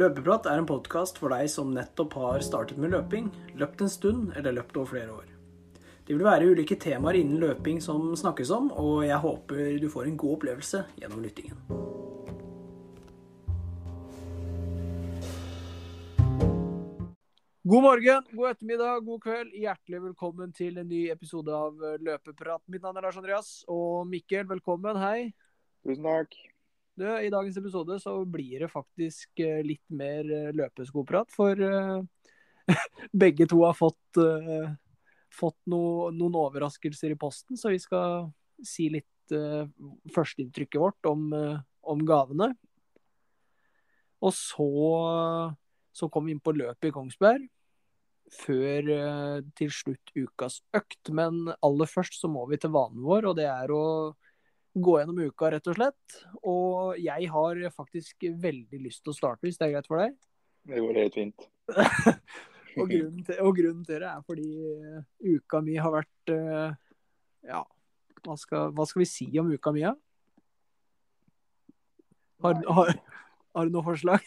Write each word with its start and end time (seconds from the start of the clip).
Løpeprat 0.00 0.46
er 0.48 0.56
en 0.56 0.64
podkast 0.64 1.18
for 1.20 1.28
deg 1.34 1.50
som 1.52 1.74
nettopp 1.74 2.14
har 2.16 2.40
startet 2.40 2.78
med 2.80 2.94
løping, 2.94 3.26
løpt 3.60 3.82
en 3.84 3.90
stund 3.92 4.30
eller 4.38 4.54
løpt 4.56 4.78
over 4.80 4.88
flere 4.94 5.12
år. 5.12 5.26
Det 6.06 6.14
vil 6.14 6.24
være 6.24 6.46
ulike 6.48 6.78
temaer 6.80 7.18
innen 7.18 7.42
løping 7.42 7.82
som 7.84 8.06
snakkes 8.16 8.48
om, 8.56 8.70
og 8.72 9.02
jeg 9.04 9.18
håper 9.20 9.74
du 9.82 9.90
får 9.92 10.06
en 10.08 10.16
god 10.22 10.38
opplevelse 10.38 10.80
gjennom 11.02 11.20
lyttingen. 11.20 11.58
God 17.68 17.84
morgen, 17.84 18.30
god 18.32 18.54
ettermiddag, 18.54 19.04
god 19.04 19.20
kveld. 19.26 19.52
Hjertelig 19.66 20.00
velkommen 20.06 20.56
til 20.56 20.80
en 20.80 20.88
ny 20.88 21.02
episode 21.12 21.52
av 21.52 21.76
Løpeprat. 22.00 22.64
Mitt 22.72 22.88
navn 22.88 22.96
er 22.96 23.04
Lars 23.04 23.20
Andreas, 23.20 23.52
og 23.68 24.08
Mikkel, 24.08 24.48
velkommen. 24.48 24.96
Hei. 24.96 25.34
Tusen 25.84 26.08
takk. 26.08 26.40
Du, 26.98 27.06
I 27.06 27.30
dagens 27.30 27.56
episode 27.56 27.96
så 28.02 28.12
blir 28.28 28.64
det 28.64 28.70
faktisk 28.72 29.40
eh, 29.40 29.60
litt 29.64 29.84
mer 29.94 30.26
eh, 30.26 30.50
løpeskoprat, 30.56 31.30
for 31.32 31.60
uh, 31.62 32.02
begge 33.22 33.46
to 33.50 33.62
har 33.64 33.76
fått, 33.78 34.18
fått 35.34 35.58
no, 35.70 36.10
noen 36.14 36.36
overraskelser 36.38 37.14
i 37.14 37.18
posten, 37.18 37.58
så 37.58 37.72
vi 37.72 37.80
skal 37.82 38.28
si 38.62 38.90
litt 38.92 39.06
førsteinntrykket 40.14 40.78
vårt 40.82 41.06
om, 41.06 41.24
om, 41.86 42.04
gavene. 42.06 42.50
Og 44.22 44.34
så, 44.36 44.68
så 45.94 46.10
kom 46.10 46.28
vi 46.28 46.36
inn 46.36 46.42
på 46.42 46.54
løpet 46.54 46.90
i 46.90 46.94
Kongsberg, 46.94 47.48
før 48.34 48.90
til 49.58 49.74
slutt 49.74 50.14
ukas 50.14 50.60
økt. 50.76 51.10
Men 51.14 51.48
aller 51.58 51.90
først 51.90 52.20
så 52.20 52.30
må 52.30 52.44
vi 52.50 52.58
til 52.60 52.74
vanen 52.74 53.02
vår, 53.06 53.30
og 53.32 53.38
det 53.38 53.48
er 53.50 53.74
å 53.74 53.84
gå 54.74 54.98
gjennom 55.00 55.18
uka, 55.26 55.50
rett 55.54 55.70
og 55.70 55.76
slett. 55.78 56.18
Og 56.46 57.00
jeg 57.00 57.30
har 57.32 57.62
faktisk 57.74 58.28
veldig 58.42 58.82
lyst 58.84 59.02
til 59.04 59.14
å 59.14 59.16
starte, 59.16 59.46
hvis 59.46 59.58
det 59.58 59.68
er 59.68 59.74
greit 59.76 59.90
for 59.90 60.02
deg? 60.02 60.14
Det 60.70 60.82
går 60.84 61.00
helt 61.00 61.16
fint. 61.16 61.48
og, 62.78 62.86
grunnen 62.90 63.24
til, 63.26 63.40
og, 63.40 63.56
grunnen 63.56 63.84
til, 63.86 64.02
det 64.02 64.10
er 64.10 64.22
fordi 64.26 64.48
uh, 64.82 65.02
uka 65.24 65.60
mi 65.64 65.76
har 65.80 65.94
vært 65.94 66.32
uh, 66.34 66.74
Ja, 67.46 67.64
hva 68.26 68.36
skal, 68.38 68.74
hva 68.76 68.86
skal, 68.88 69.04
vi 69.04 69.08
si 69.08 69.28
om 69.40 69.50
uka 69.50 69.72
mi, 69.74 69.86
da? 69.86 69.94
Har, 72.44 72.60
har, 72.68 72.94
har, 73.56 73.68
du 73.68 73.74
noe 73.74 73.84
forslag? 73.84 74.24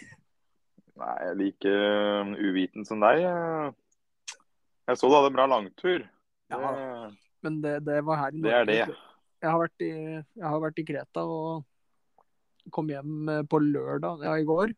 Nei, 1.02 1.14
jeg 1.22 1.31
er 1.31 1.40
like 1.40 1.72
uh, 1.73 2.34
uviten 2.38 2.86
som 2.86 3.02
deg. 3.02 3.23
Jeg 4.84 5.00
så 5.00 5.08
du 5.08 5.16
hadde 5.16 5.31
en 5.31 5.38
bra 5.38 5.48
langtur. 5.50 6.03
Ja, 6.52 6.59
det, 6.59 7.14
men 7.46 7.62
det, 7.64 7.80
det, 7.88 8.02
var 8.06 8.20
her 8.25 8.36
i 8.36 8.42
Norge. 8.42 8.66
Det 8.68 8.78
er 8.78 8.92
det. 8.92 9.02
Jeg 9.44 9.52
har 9.52 9.72
i, 9.84 9.92
har 10.40 10.62
vært 10.64 10.80
i 10.80 10.86
Kreta 10.88 11.26
og 11.28 11.66
kom 12.72 12.88
hjem 12.92 13.30
eh, 13.30 13.44
på 13.44 13.60
lørdag, 13.60 14.24
ja, 14.24 14.38
i 14.40 14.48
går. 14.48 14.72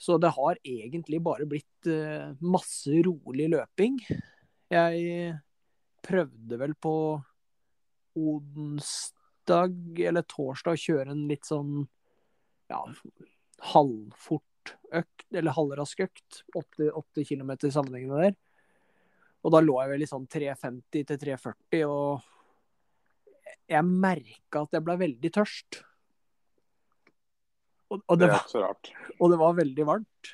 Så 0.00 0.16
det 0.16 0.32
har 0.32 0.56
egentlig 0.64 1.18
bare 1.20 1.44
blitt 1.44 1.88
uh, 1.92 2.32
masse 2.40 3.02
rolig 3.04 3.50
løping. 3.52 3.98
Jeg 4.72 5.34
prøvde 6.00 6.56
vel 6.56 6.72
på 6.80 6.94
onsdag 8.16 10.00
eller 10.08 10.24
torsdag 10.24 10.72
å 10.72 10.80
kjøre 10.80 11.12
en 11.12 11.26
litt 11.28 11.44
sånn 11.44 11.82
ja, 12.72 12.80
halvfort 13.74 14.72
økt, 14.96 15.26
eller 15.34 15.56
halvrask 15.58 16.00
økt. 16.06 16.42
8 16.56 17.26
km 17.28 17.52
sammenhengende 17.68 18.24
der. 18.24 18.36
Og 19.44 19.54
da 19.54 19.62
lå 19.64 19.76
jeg 19.80 19.92
vel 19.94 20.04
i 20.04 20.10
sånn 20.10 20.26
350 20.30 21.06
til 21.12 21.20
340 21.28 21.84
og 21.88 22.28
jeg 23.70 23.86
merka 23.86 24.64
at 24.64 24.76
jeg 24.76 24.84
ble 24.86 24.96
veldig 25.00 25.30
tørst. 25.34 25.80
Og, 27.90 28.02
og 28.04 28.18
det, 28.18 28.28
det, 28.30 28.38
ikke 28.38 28.52
så 28.52 28.62
rart. 28.64 28.92
Og 29.18 29.32
det 29.32 29.38
var 29.40 29.58
veldig 29.58 29.86
varmt. 29.88 30.32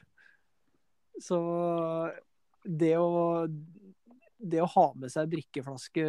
Så 1.23 1.39
det 2.67 2.92
å, 3.01 3.47
det 4.36 4.61
å 4.61 4.70
ha 4.74 4.86
med 5.01 5.13
seg 5.13 5.30
drikkeflaske 5.33 6.07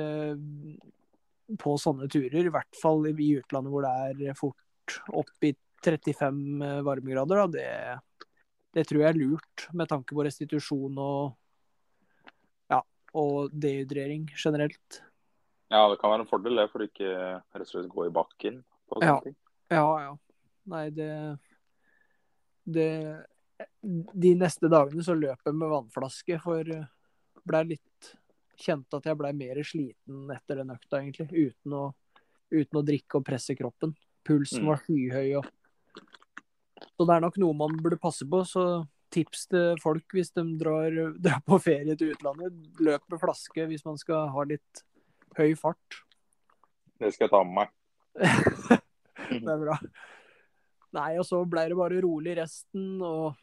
på 1.62 1.78
sånne 1.80 2.10
turer, 2.12 2.44
i 2.44 2.52
hvert 2.52 2.80
fall 2.82 3.08
i 3.08 3.32
utlandet 3.40 3.72
hvor 3.72 3.88
det 3.88 4.32
er 4.34 4.40
fort 4.40 4.98
opp 5.16 5.48
i 5.48 5.54
35 5.86 6.84
varmegrader, 6.84 7.40
da, 7.40 7.48
det, 7.54 8.28
det 8.76 8.84
tror 8.90 9.04
jeg 9.04 9.14
er 9.14 9.20
lurt 9.22 9.68
med 9.78 9.88
tanke 9.92 10.16
på 10.16 10.26
restitusjon 10.28 11.00
og, 11.00 11.38
ja, 12.74 12.82
og 13.16 13.54
dehydrering 13.56 14.28
generelt. 14.36 15.02
Ja, 15.68 15.84
det 15.92 15.98
kan 16.00 16.14
være 16.14 16.24
en 16.24 16.30
fordel 16.30 16.62
det, 16.62 16.70
for 16.72 16.84
å 16.84 16.88
ikke 16.88 17.12
rett 17.12 17.66
og 17.66 17.72
slett 17.74 17.90
gå 17.92 18.08
i 18.08 18.14
bakken. 18.14 18.62
på 18.88 19.02
ja. 19.04 19.18
Ja, 19.74 19.88
ja. 20.00 20.14
Nei, 20.68 20.86
det, 20.96 21.12
det 22.64 22.90
De 23.82 24.32
neste 24.40 24.70
dagene 24.72 25.04
så 25.04 25.16
løp 25.16 25.44
jeg 25.44 25.56
med 25.56 25.72
vannflaske, 25.72 26.40
for 26.44 26.72
blei 27.48 27.64
litt 27.74 28.14
Kjente 28.58 28.98
at 28.98 29.06
jeg 29.06 29.18
blei 29.20 29.30
mer 29.38 29.60
sliten 29.62 30.32
etter 30.34 30.64
den 30.64 30.74
økta, 30.74 30.98
egentlig. 30.98 31.28
Uten 31.30 31.76
å, 31.78 31.84
uten 32.50 32.80
å 32.80 32.82
drikke 32.86 33.20
og 33.20 33.26
presse 33.28 33.54
kroppen. 33.54 33.92
Pulsen 34.26 34.64
mm. 34.64 34.70
var 34.72 34.82
skyhøy 34.82 35.36
og 35.38 35.52
Så 36.98 37.06
det 37.06 37.14
er 37.14 37.22
nok 37.22 37.38
noe 37.42 37.58
man 37.58 37.78
burde 37.84 38.00
passe 38.02 38.26
på. 38.26 38.42
Så 38.50 38.64
tips 39.14 39.46
til 39.52 39.78
folk 39.84 40.18
hvis 40.18 40.34
de 40.34 40.44
drar, 40.58 40.98
drar 41.28 41.44
på 41.46 41.60
ferie 41.62 41.94
til 42.00 42.16
utlandet. 42.16 42.58
Løp 42.82 43.06
med 43.14 43.22
flaske 43.22 43.70
hvis 43.70 43.86
man 43.86 44.02
skal 44.02 44.32
ha 44.34 44.48
litt 44.50 44.84
høy 45.38 45.56
fart. 45.60 46.02
Det 46.98 47.12
skal 47.14 47.28
jeg 47.28 47.34
ta 47.34 47.42
med 47.46 47.56
meg. 47.60 47.74
det 49.46 49.52
er 49.54 49.62
bra. 49.62 49.78
Nei, 50.98 51.12
og 51.20 51.28
så 51.28 51.44
ble 51.50 51.68
det 51.70 51.78
bare 51.78 52.02
rolig 52.04 52.38
resten, 52.40 52.98
og 53.06 53.38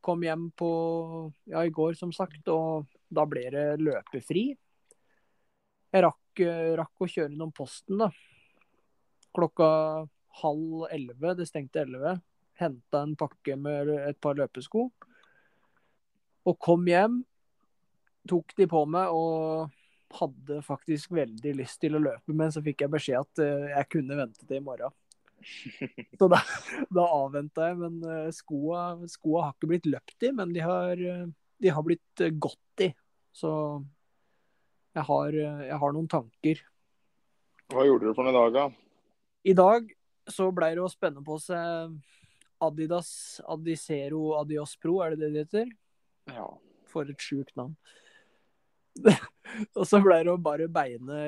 kom 0.00 0.22
hjem 0.24 0.48
på 0.56 0.70
ja, 1.50 1.64
i 1.66 1.72
går, 1.74 1.96
som 1.98 2.12
sagt, 2.16 2.46
og 2.48 2.88
da 3.12 3.26
ble 3.28 3.44
det 3.52 3.66
løpefri. 3.82 4.46
Jeg 5.90 6.04
rakk, 6.06 6.42
rakk 6.78 7.04
å 7.04 7.10
kjøre 7.10 7.34
innom 7.34 7.52
posten, 7.52 8.00
da. 8.00 8.08
Klokka 9.34 9.70
halv 10.40 10.86
elleve, 10.90 11.34
det 11.38 11.48
stengte 11.50 11.82
elleve. 11.82 12.16
Henta 12.60 13.02
en 13.04 13.16
pakke 13.18 13.56
med 13.58 13.90
et 13.98 14.18
par 14.22 14.38
løpesko. 14.38 14.86
Og 16.48 16.56
kom 16.62 16.86
hjem, 16.88 17.20
tok 18.30 18.54
de 18.56 18.66
på 18.70 18.84
meg 18.88 19.12
og 19.12 19.74
hadde 20.18 20.58
faktisk 20.66 21.12
veldig 21.14 21.52
lyst 21.60 21.80
til 21.82 21.96
å 21.96 22.02
løpe, 22.02 22.34
men 22.36 22.52
så 22.52 22.62
fikk 22.64 22.84
jeg 22.84 22.92
beskjed 22.92 23.20
at 23.20 23.42
uh, 23.44 23.68
jeg 23.72 23.88
kunne 23.94 24.18
vente 24.18 24.46
til 24.46 24.58
i 24.58 24.64
morgen. 24.64 24.96
Så 26.20 26.26
da, 26.28 26.42
da 26.92 27.06
avventa 27.06 27.70
jeg, 27.70 27.78
men 27.80 28.00
uh, 28.04 28.32
skoa, 28.34 28.98
skoa, 29.08 29.46
har 29.46 29.54
ikke 29.54 29.70
blitt 29.70 29.88
løpt 29.88 30.26
i, 30.26 30.32
men 30.36 30.52
de 30.56 30.64
har, 30.64 31.00
uh, 31.00 31.24
de 31.62 31.72
har 31.72 31.86
blitt 31.86 32.24
gått 32.42 32.84
i. 32.84 32.90
Så 33.32 33.52
jeg 34.98 35.06
har, 35.06 35.36
jeg 35.38 35.78
har, 35.80 35.94
noen 35.94 36.10
tanker. 36.10 36.62
Hva 37.70 37.86
gjorde 37.86 38.10
du 38.10 38.16
for 38.16 38.26
noen 38.26 38.36
dag, 38.36 38.56
da? 38.56 38.64
I 39.46 39.54
dag 39.56 39.92
så 40.30 40.50
blei 40.52 40.72
det 40.74 40.82
å 40.82 40.90
spenne 40.90 41.22
på 41.24 41.38
seg 41.40 41.94
Adidas 42.60 43.40
Adicero 43.48 44.34
Adios 44.40 44.74
Pro, 44.82 44.98
er 45.04 45.14
det 45.14 45.22
det 45.22 45.30
det 45.32 45.44
heter? 45.46 45.70
Ja. 46.34 46.48
For 46.90 47.08
et 47.08 47.22
sjukt 47.22 47.54
navn. 47.56 47.76
og 49.78 49.84
så 49.88 50.00
ble 50.04 50.22
det 50.26 50.32
å 50.32 50.40
bare 50.40 50.68
beine, 50.72 51.20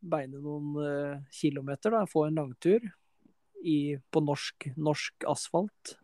beine 0.00 0.40
noen 0.42 0.74
uh, 0.78 1.20
kilometer, 1.34 1.94
da. 1.94 2.04
Få 2.10 2.26
en 2.28 2.40
langtur 2.42 2.82
i, 3.64 3.98
på 4.10 4.22
norsk, 4.24 4.70
norsk 4.76 5.26
asfalt. 5.30 5.96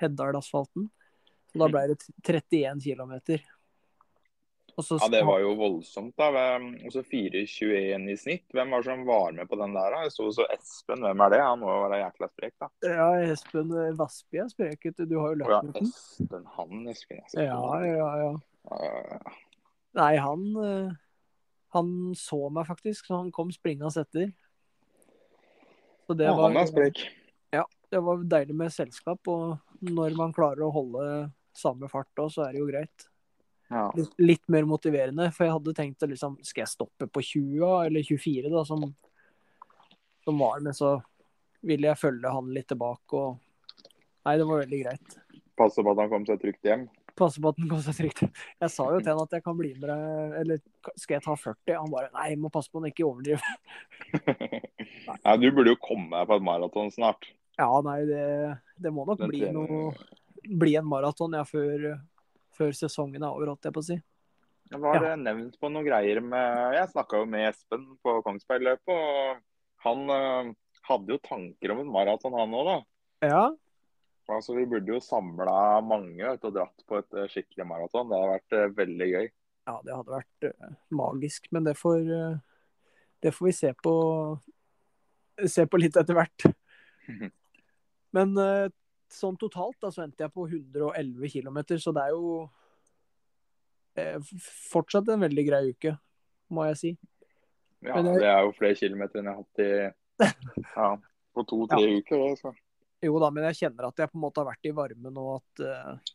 Heddal-asfalten. 0.00 0.90
og 1.54 1.62
da 1.62 1.68
ble 1.72 1.86
det 1.92 2.00
31 2.20 2.82
km. 2.84 3.14
ja, 4.76 5.08
det 5.08 5.22
var 5.24 5.40
jo 5.40 5.54
voldsomt, 5.56 6.12
da. 6.20 6.58
Og 6.58 6.92
så 6.92 7.00
4,21 7.00 8.10
i 8.12 8.16
snitt. 8.20 8.44
Hvem 8.52 8.74
var 8.74 8.84
det 8.84 8.90
som 8.90 9.06
var 9.08 9.32
med 9.38 9.48
på 9.48 9.56
den 9.62 9.72
der? 9.78 9.94
da? 9.94 10.02
Jeg 10.04 10.12
så 10.18 10.28
så 10.36 10.48
Espen, 10.52 11.00
hvem 11.06 11.24
er 11.24 11.32
det? 11.32 11.40
Han 11.46 11.62
må 11.62 11.72
jo 11.72 11.86
være 11.86 12.02
jækla 12.02 12.30
sprek, 12.34 12.54
da. 12.60 12.70
Ja, 12.84 13.08
Espen 13.32 13.72
Vassby 13.96 14.42
er 14.44 14.52
sprek. 14.52 14.90
Du 15.00 15.18
har 15.22 15.32
jo 15.32 15.40
løpt 15.44 15.70
med 15.70 15.80
den. 15.80 15.88
Ja, 15.88 15.96
Espen 15.96 16.46
han, 16.58 16.86
Espen. 16.92 17.24
Ja, 17.40 17.60
ja. 17.88 18.12
ja, 18.26 18.32
ja. 19.16 19.36
Nei, 19.96 20.16
han, 20.20 20.44
eh, 20.60 20.96
han 21.76 21.92
så 22.18 22.40
meg 22.52 22.68
faktisk, 22.68 23.06
så 23.08 23.22
han 23.22 23.32
kom 23.32 23.52
springende 23.54 23.92
etter. 24.02 24.32
Så 26.06 26.14
det 26.14 26.28
ja, 26.28 26.36
var, 26.36 26.50
han 26.50 26.60
er 26.60 26.68
sprek. 26.70 27.00
Ja, 27.54 27.64
det 27.90 28.02
var 28.04 28.22
deilig 28.30 28.54
med 28.54 28.74
selskap. 28.74 29.26
Og 29.32 29.56
når 29.80 30.16
man 30.18 30.34
klarer 30.36 30.66
å 30.66 30.72
holde 30.74 31.06
samme 31.56 31.88
fart 31.90 32.22
òg, 32.22 32.30
så 32.34 32.44
er 32.46 32.54
det 32.54 32.62
jo 32.62 32.68
greit. 32.68 33.08
Ja. 33.72 33.88
Litt, 33.96 34.12
litt, 34.22 34.44
mer 34.52 34.68
motiverende. 34.68 35.30
For 35.34 35.46
jeg 35.46 35.56
hadde 35.56 35.74
tenkt 35.74 36.04
liksom 36.06 36.36
Skal 36.46 36.62
jeg 36.62 36.70
stoppe 36.70 37.08
på 37.10 37.22
20 37.32 37.64
eller 37.88 38.06
24, 38.06 38.52
da, 38.52 38.62
som, 38.68 38.84
som 40.22 40.38
var 40.38 40.62
med, 40.62 40.76
så 40.76 40.98
ville 41.66 41.88
jeg 41.90 41.98
følge 41.98 42.30
han 42.30 42.52
litt 42.54 42.68
tilbake 42.70 43.18
og 43.18 43.42
Nei, 44.26 44.32
det 44.40 44.46
var 44.48 44.58
veldig 44.58 44.78
greit. 44.80 45.12
Passe 45.54 45.82
på 45.86 45.92
at 45.92 46.00
han 46.02 46.08
kom 46.10 46.24
seg 46.26 46.40
trygt 46.42 46.66
hjem? 46.66 46.88
Passe 47.18 47.42
på 47.42 47.52
at 47.52 47.58
den 47.60 47.70
går 47.70 47.80
seg 47.86 47.98
trygt. 48.00 48.42
Jeg 48.62 48.72
sa 48.72 48.88
jo 48.92 49.00
til 49.00 49.12
han 49.12 49.22
at 49.24 49.38
jeg 49.38 49.44
kan 49.46 49.56
bli 49.58 49.72
med 49.76 49.88
deg, 49.90 50.36
eller 50.42 50.60
skal 51.00 51.18
jeg 51.18 51.24
ta 51.24 51.38
40? 51.40 51.78
Han 51.78 51.94
bare 51.94 52.12
nei, 52.14 52.28
jeg 52.34 52.42
må 52.42 52.52
passe 52.54 52.72
på 52.72 52.82
han 52.82 52.90
ikke 52.90 53.08
overdriver. 53.08 53.42
ja, 55.24 55.36
du 55.40 55.48
burde 55.50 55.72
jo 55.74 55.80
komme 55.80 56.12
deg 56.12 56.30
på 56.30 56.38
et 56.38 56.46
maraton 56.50 56.92
snart. 56.94 57.28
Ja, 57.56 57.70
nei, 57.84 58.02
det, 58.08 58.22
det 58.84 58.92
må 58.92 59.06
nok 59.08 59.22
bli 59.30 59.46
noe 59.54 59.94
bli 60.46 60.76
en 60.78 60.86
maraton 60.88 61.34
ja, 61.36 61.44
før, 61.46 61.96
før, 62.56 62.74
sesongen 62.76 63.22
er 63.22 63.32
over, 63.32 63.52
holdt 63.52 63.68
jeg 63.68 63.74
på 63.74 63.82
å 63.82 63.88
si. 63.88 63.98
Jeg 64.70 64.82
var 64.82 65.02
ja. 65.02 65.14
nevnt 65.18 65.58
på 65.62 65.70
noen 65.70 65.86
greier 65.86 66.18
med 66.24 66.74
Jeg 66.74 66.90
snakka 66.90 67.20
jo 67.20 67.26
med 67.30 67.44
Espen 67.52 67.84
på 68.02 68.16
Kongsbergløpet, 68.26 68.90
og 68.90 69.84
han 69.86 70.10
øh, 70.10 70.50
hadde 70.88 71.14
jo 71.14 71.22
tanker 71.22 71.74
om 71.74 71.84
en 71.84 71.92
maraton, 71.94 72.34
han 72.34 72.56
òg, 72.56 72.70
da. 72.70 72.76
Ja. 73.26 73.44
Altså, 74.28 74.56
Vi 74.56 74.66
burde 74.66 74.90
jo 74.90 75.00
samla 75.02 75.80
mange 75.86 76.32
og 76.34 76.52
dratt 76.54 76.84
på 76.88 76.98
et 76.98 77.18
uh, 77.18 77.26
skikkelig 77.30 77.66
maraton. 77.68 78.08
Det 78.10 78.18
hadde 78.18 78.34
vært 78.34 78.56
uh, 78.56 78.76
veldig 78.80 79.08
gøy. 79.12 79.30
Ja, 79.66 79.76
det 79.82 79.94
hadde 79.96 80.14
vært 80.14 80.46
magisk, 80.94 81.48
men 81.54 81.64
det 81.66 81.72
får, 81.74 82.04
det 83.18 83.32
får 83.34 83.46
vi 83.48 83.54
se 83.56 83.72
på, 83.82 83.94
se 85.42 85.64
på 85.66 85.80
litt 85.82 85.98
etter 85.98 86.14
hvert. 86.14 86.44
Men 88.14 88.30
sånn 89.10 89.34
totalt 89.42 89.74
da, 89.82 89.90
så 89.90 90.04
endte 90.04 90.22
jeg 90.22 90.32
på 90.32 90.46
111 90.46 91.32
km, 91.34 91.58
så 91.82 91.90
det 91.92 92.04
er 92.04 92.14
jo 92.14 92.46
Eh, 93.96 94.20
fortsatt 94.72 95.08
en 95.08 95.24
veldig 95.24 95.44
grei 95.46 95.62
uke, 95.72 95.94
må 96.52 96.66
jeg 96.68 96.80
si. 96.80 96.90
Ja, 97.84 97.96
jeg... 97.96 98.18
det 98.20 98.28
er 98.28 98.42
jo 98.44 98.52
flere 98.56 98.76
kilometer 98.76 99.20
enn 99.20 99.30
jeg 99.30 99.36
har 99.36 99.44
hatt 99.44 99.62
i 99.64 100.66
ja, 100.76 100.88
på 101.36 101.44
to-tre 101.48 101.80
ja. 101.80 102.00
uker. 102.00 102.24
Altså. 102.30 102.52
Jo 103.04 103.18
da, 103.20 103.28
men 103.34 103.44
jeg 103.50 103.58
kjenner 103.60 103.88
at 103.90 104.00
jeg 104.00 104.10
på 104.10 104.16
en 104.16 104.24
måte 104.24 104.40
har 104.40 104.48
vært 104.48 104.68
i 104.68 104.74
varmen, 104.76 105.18
og 105.20 105.34
at, 105.36 105.64
uh, 105.66 106.14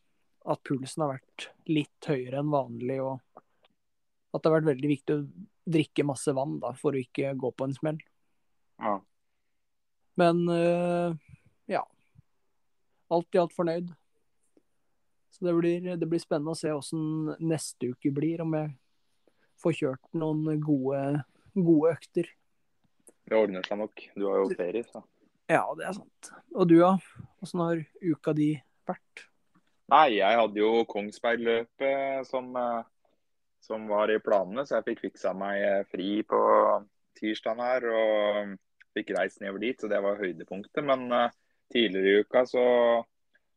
at 0.54 0.62
pulsen 0.66 1.04
har 1.04 1.14
vært 1.14 1.46
litt 1.70 2.10
høyere 2.10 2.42
enn 2.42 2.50
vanlig. 2.52 2.98
og 3.04 3.20
at 4.32 4.40
det 4.40 4.48
har 4.48 4.56
vært 4.56 4.70
veldig 4.70 4.90
viktig 4.90 5.14
å 5.14 5.24
drikke 5.72 6.06
masse 6.08 6.32
vann 6.34 6.56
da, 6.62 6.72
for 6.78 6.96
å 6.96 7.00
ikke 7.00 7.34
gå 7.38 7.50
på 7.52 7.68
en 7.68 7.74
smell. 7.76 7.98
Ja. 8.80 8.96
Men 10.20 10.44
uh, 10.48 11.12
ja. 11.70 11.82
Alt 13.12 13.36
i 13.36 13.40
alt 13.42 13.52
fornøyd. 13.52 13.92
Så 15.32 15.46
det 15.46 15.54
blir, 15.56 15.90
det 16.00 16.08
blir 16.08 16.20
spennende 16.20 16.56
å 16.56 16.58
se 16.58 16.72
åssen 16.72 17.34
neste 17.40 17.92
uke 17.92 18.12
blir, 18.14 18.42
om 18.44 18.56
jeg 18.56 18.72
får 19.60 19.78
kjørt 19.78 20.16
noen 20.16 20.60
gode, 20.64 21.02
gode 21.54 21.92
økter. 21.92 22.28
Det 23.28 23.38
ordner 23.38 23.64
seg 23.68 23.80
nok. 23.80 24.04
Du 24.16 24.26
har 24.28 24.42
jo 24.42 24.56
ferie, 24.56 24.84
så. 24.88 25.04
Ja, 25.52 25.66
det 25.76 25.84
er 25.84 25.96
sant. 25.96 26.32
Og 26.56 26.68
du, 26.70 26.78
da? 26.80 26.94
Åssen 27.44 27.60
har 27.60 27.82
uka 28.00 28.32
di 28.36 28.54
vært? 28.88 29.26
Nei, 29.92 30.16
jeg 30.16 30.38
hadde 30.38 30.60
jo 30.62 30.86
Kongsbergløpet 30.88 32.28
som, 32.28 32.48
eh, 32.56 32.82
som 33.60 33.84
var 33.90 34.12
i 34.14 34.20
planene, 34.22 34.64
så 34.64 34.78
jeg 34.78 34.92
fikk 34.92 35.02
fiksa 35.08 35.34
meg 35.36 35.60
eh, 35.60 35.82
fri 35.92 36.22
på 36.24 36.40
tirsdag 37.18 37.60
her. 37.60 37.88
Og 37.92 38.54
fikk 38.96 39.14
reist 39.16 39.40
nedover 39.40 39.64
dit, 39.64 39.80
så 39.80 39.88
det 39.88 40.00
var 40.04 40.20
høydepunktet. 40.20 40.84
Men 40.84 41.06
uh, 41.12 41.28
tidligere 41.72 42.12
i 42.12 42.24
uka 42.24 42.44
så 42.48 42.64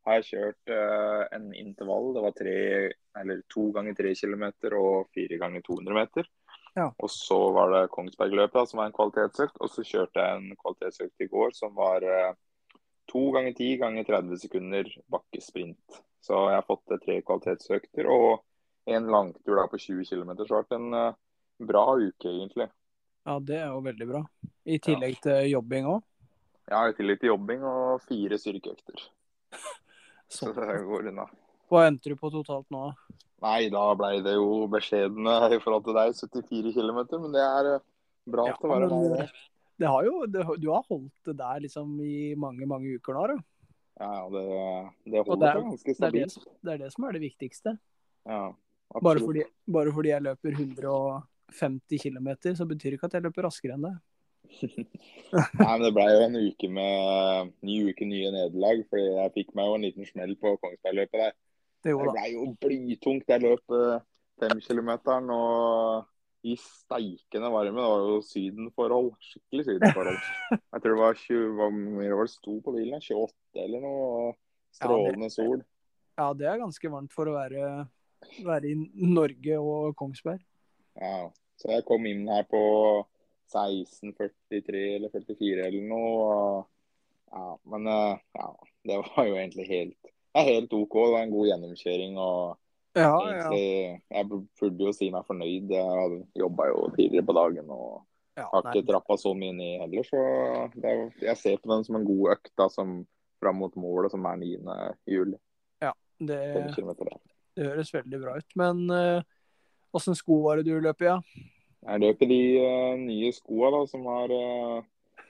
har 0.06 0.19
jeg 0.19 0.30
kjørt 0.30 0.71
uh, 0.71 1.24
en 1.36 1.50
intervall. 1.57 2.13
Det 2.15 2.24
var 2.24 2.36
tre, 2.38 2.57
eller 3.21 3.42
to 3.51 3.69
ganger 3.75 3.97
tre 3.97 4.13
kilometer 4.15 4.77
og 4.80 5.09
fire 5.15 5.39
ganger 5.42 5.65
200 5.65 6.00
meter. 6.00 6.30
Ja. 6.75 6.89
Og 7.00 7.12
så 7.12 7.38
var 7.56 7.72
det 7.72 7.88
Kongsbergløpet, 7.94 8.69
som 8.69 8.81
var 8.81 8.89
en 8.89 8.95
kvalitetsøkt. 8.95 9.60
Og 9.63 9.72
så 9.72 9.83
kjørte 9.88 10.19
jeg 10.19 10.39
en 10.39 10.57
kvalitetsøkt 10.60 11.24
i 11.24 11.30
går 11.31 11.54
som 11.56 11.75
var 11.77 12.04
uh, 12.04 12.33
to 13.12 13.30
ganger 13.36 13.56
ti 13.56 13.69
ganger 13.80 14.07
30 14.07 14.42
sekunder 14.44 14.89
bakkesprint. 15.12 16.01
Så 16.25 16.42
jeg 16.50 16.57
har 16.57 16.68
fått 16.68 16.98
tre 17.06 17.22
kvalitetsøkter 17.22 18.10
og 18.12 18.44
en 18.92 19.07
langtur 19.12 19.56
da 19.62 19.69
på 19.72 19.80
20 19.80 20.10
km. 20.10 20.33
Så 20.36 20.44
det 20.44 20.51
har 20.51 20.66
vært 20.66 20.75
en 20.80 20.98
uh, 20.98 21.22
bra 21.72 21.86
uke, 21.95 22.27
egentlig. 22.27 22.68
Ja, 23.25 23.39
det 23.39 23.62
er 23.62 23.71
jo 23.71 23.80
veldig 23.86 24.07
bra. 24.12 24.21
I 24.66 24.78
tillegg 24.83 25.16
ja. 25.16 25.24
til 25.30 25.51
jobbing 25.56 25.88
òg? 25.89 26.04
Ja, 26.69 26.83
i 26.89 26.95
tillegg 26.98 27.21
til 27.21 27.31
jobbing 27.31 27.63
og 27.66 28.04
fire 28.06 28.38
styrkeøkter. 28.42 29.07
Så 30.36 30.51
det 30.54 30.81
går 30.89 31.12
unna. 31.13 31.30
Hva 31.69 31.88
endte 31.88 32.12
du 32.12 32.19
på 32.19 32.30
totalt 32.33 32.68
nå? 32.74 32.89
Nei, 33.43 33.67
da 33.73 33.83
ble 33.99 34.21
det 34.25 34.37
jo 34.37 34.65
beskjedne 34.71 35.35
i 35.57 35.59
forhold 35.63 35.83
til 35.87 35.97
deg, 35.97 36.15
74 36.15 36.75
km. 36.77 37.01
Men 37.25 37.35
det 37.35 37.43
er 37.43 37.71
eh, 37.73 37.83
bra 38.31 38.47
ja, 38.51 38.55
til 38.59 38.69
å 38.69 38.75
være 38.75 39.01
med. 39.15 39.43
Det 39.75 39.91
har 39.91 40.05
jo, 40.07 40.21
det, 40.31 40.45
du 40.63 40.69
har 40.71 40.85
holdt 40.87 41.27
det 41.27 41.35
der 41.41 41.65
liksom 41.65 41.97
i 41.99 42.31
mange, 42.39 42.67
mange 42.69 42.95
uker 42.95 43.17
nå, 43.17 43.25
da. 43.33 43.41
Ja, 43.95 44.13
det, 44.31 44.43
det 45.11 45.23
holder 45.23 45.51
seg 45.51 45.67
ganske 45.69 45.95
stabilt. 45.95 46.37
Det, 46.39 46.53
det, 46.61 46.73
er 46.73 46.81
det 46.83 46.91
som 46.95 47.07
er 47.07 47.15
det 47.15 47.21
viktigste. 47.23 47.75
Ja, 48.27 48.45
bare 49.03 49.19
fordi, 49.19 49.43
bare 49.71 49.93
fordi 49.93 50.11
jeg 50.11 50.23
løper 50.25 50.55
150 50.55 52.03
km, 52.03 52.29
så 52.55 52.67
betyr 52.67 52.95
ikke 52.95 53.09
at 53.09 53.17
jeg 53.17 53.25
løper 53.27 53.47
raskere 53.47 53.75
enn 53.75 53.87
det. 53.87 53.95
Nei, 55.35 55.71
men 55.71 55.83
Det 55.83 55.91
ble 55.95 56.05
jo 56.11 56.23
en 56.25 56.37
uke 56.37 56.69
med 56.71 57.53
ny 57.65 57.77
uke, 57.89 58.07
nye 58.07 58.31
nederlag. 58.35 58.83
fordi 58.89 59.05
jeg 59.07 59.33
fikk 59.39 59.55
meg 59.57 59.69
jo 59.69 59.77
en 59.77 59.87
liten 59.87 60.07
smell 60.07 60.35
på 60.39 60.55
Kongsbergløpet 60.61 61.23
der. 61.23 61.35
Det, 61.85 61.93
det 61.93 62.11
ble 62.15 62.25
jo 62.33 62.45
blytungt. 62.63 63.29
Jeg 63.29 63.43
løp 63.43 63.73
eh, 63.77 64.03
femkilometeren 64.41 65.29
og 65.33 66.07
i 66.45 66.55
steikende 66.61 67.49
varme. 67.53 67.77
Det 67.77 67.91
var 67.91 68.07
jo 68.09 68.17
sydenforhold. 68.25 69.11
Skikkelig 69.21 69.67
sydenforhold. 69.67 70.17
Jeg 70.73 70.81
tror 70.81 70.91
det 70.91 71.01
var 71.01 71.21
20, 71.21 71.53
hva 71.59 71.69
var 71.69 72.27
det 72.29 72.33
sto 72.33 72.57
på 72.65 72.73
bilen? 72.75 73.01
28 73.01 73.63
eller 73.65 73.85
noe. 73.85 74.33
Strålende 74.75 75.29
sol. 75.31 75.61
Ja, 76.15 76.31
det 76.35 76.47
er 76.49 76.61
ganske 76.61 76.91
varmt 76.91 77.13
for 77.15 77.29
å 77.29 77.35
være, 77.35 77.69
være 78.43 78.71
i 78.71 78.75
Norge 79.07 79.57
og 79.59 79.95
Kongsberg. 79.99 80.41
Ja, 80.99 81.29
så 81.59 81.71
jeg 81.71 81.85
kom 81.87 82.05
inn 82.07 82.25
her 82.31 82.45
på 82.49 82.61
1643 83.53 84.83
eller 84.97 85.13
44 85.13 85.69
eller 85.69 85.87
noe. 85.89 86.65
Ja, 87.35 87.47
men 87.71 87.87
eh, 87.91 88.25
ja, 88.37 88.49
det 88.87 88.99
var 89.01 89.27
jo 89.27 89.37
egentlig 89.37 89.67
helt, 89.69 89.99
det 90.01 90.14
er 90.41 90.51
helt 90.51 90.75
OK. 90.75 90.97
Det 90.99 91.13
var 91.13 91.23
en 91.25 91.33
god 91.33 91.49
gjennomkjøring. 91.51 92.17
og 92.19 92.57
ja, 92.95 93.11
egentlig, 93.11 93.63
ja. 93.65 94.17
Jeg 94.17 94.27
burde 94.31 94.87
jo 94.87 94.93
si 94.95 95.09
meg 95.11 95.25
fornøyd. 95.27 95.73
Jeg 95.75 96.19
jobba 96.41 96.69
jo 96.71 96.85
tidligere 96.95 97.27
på 97.27 97.37
dagen 97.37 97.73
og 97.73 97.89
ja, 98.35 98.45
har 98.51 98.69
ikke 98.69 98.85
trappa 98.91 99.17
så 99.19 99.33
mye 99.37 99.55
ned 99.55 99.81
heller. 99.83 100.07
Så 100.07 100.21
er, 100.83 101.03
jeg 101.23 101.37
ser 101.41 101.59
på 101.63 101.71
den 101.73 101.83
som 101.87 101.99
en 101.99 102.07
god 102.07 102.35
økt 102.37 102.53
da, 102.59 102.69
som 102.71 103.01
fram 103.43 103.59
mot 103.59 103.75
målet, 103.79 104.13
som 104.13 104.25
er 104.29 104.39
9. 104.39 104.53
juli. 105.11 105.35
Ja, 105.83 105.91
det, 106.19 106.39
det 106.55 107.67
høres 107.67 107.93
veldig 107.93 108.21
bra 108.23 108.37
ut. 108.39 108.55
Men 108.59 108.85
åssen 109.95 110.15
uh, 110.15 110.21
sko 110.21 110.39
var 110.47 110.59
det 110.59 110.69
du 110.69 110.79
løp 110.79 111.03
i? 111.03 111.11
Ja? 111.11 111.19
Jeg 111.85 112.01
løper 112.01 112.29
de 112.29 112.41
uh, 112.57 112.93
nye 112.97 113.31
skoa 113.35 113.69
da, 113.75 113.81
som 113.89 114.05
har 114.09 114.31
uh, 114.33 114.77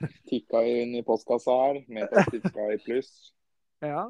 eh, 0.00 0.12
tikka 0.30 0.62
inn 0.64 0.94
i 0.96 1.02
postkassa 1.04 1.56
her, 1.62 1.82
med 1.92 2.08
Plastic 2.12 2.46
Sky 2.52 2.78
Pluss. 2.84 3.16
Ja. 3.84 4.06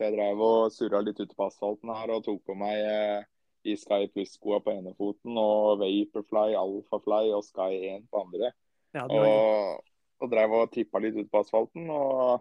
Så 0.00 0.06
jeg 0.08 0.14
drev 0.16 0.38
og 0.40 0.70
surra 0.72 1.02
litt 1.04 1.18
ute 1.20 1.36
på 1.36 1.44
asfalten 1.44 1.90
her 1.92 2.08
og 2.14 2.22
tok 2.24 2.38
på 2.48 2.54
meg 2.56 2.78
eh, 2.88 3.26
i 3.68 3.74
Sky 3.76 4.06
Plus-skoa 4.08 4.62
på 4.64 4.72
ene 4.72 4.94
foten 4.96 5.36
og 5.36 5.82
Vaporfly, 5.82 6.54
Alphafly 6.56 7.28
og 7.36 7.44
Sky 7.44 7.76
1 7.98 8.06
på 8.08 8.22
andre. 8.24 8.48
Ja, 8.96 9.04
var... 9.04 9.28
og, 9.28 9.84
og 10.24 10.32
drev 10.32 10.56
og 10.56 10.72
tippa 10.72 11.04
litt 11.04 11.18
ute 11.18 11.28
på 11.28 11.42
asfalten. 11.44 11.92
Og 11.92 12.40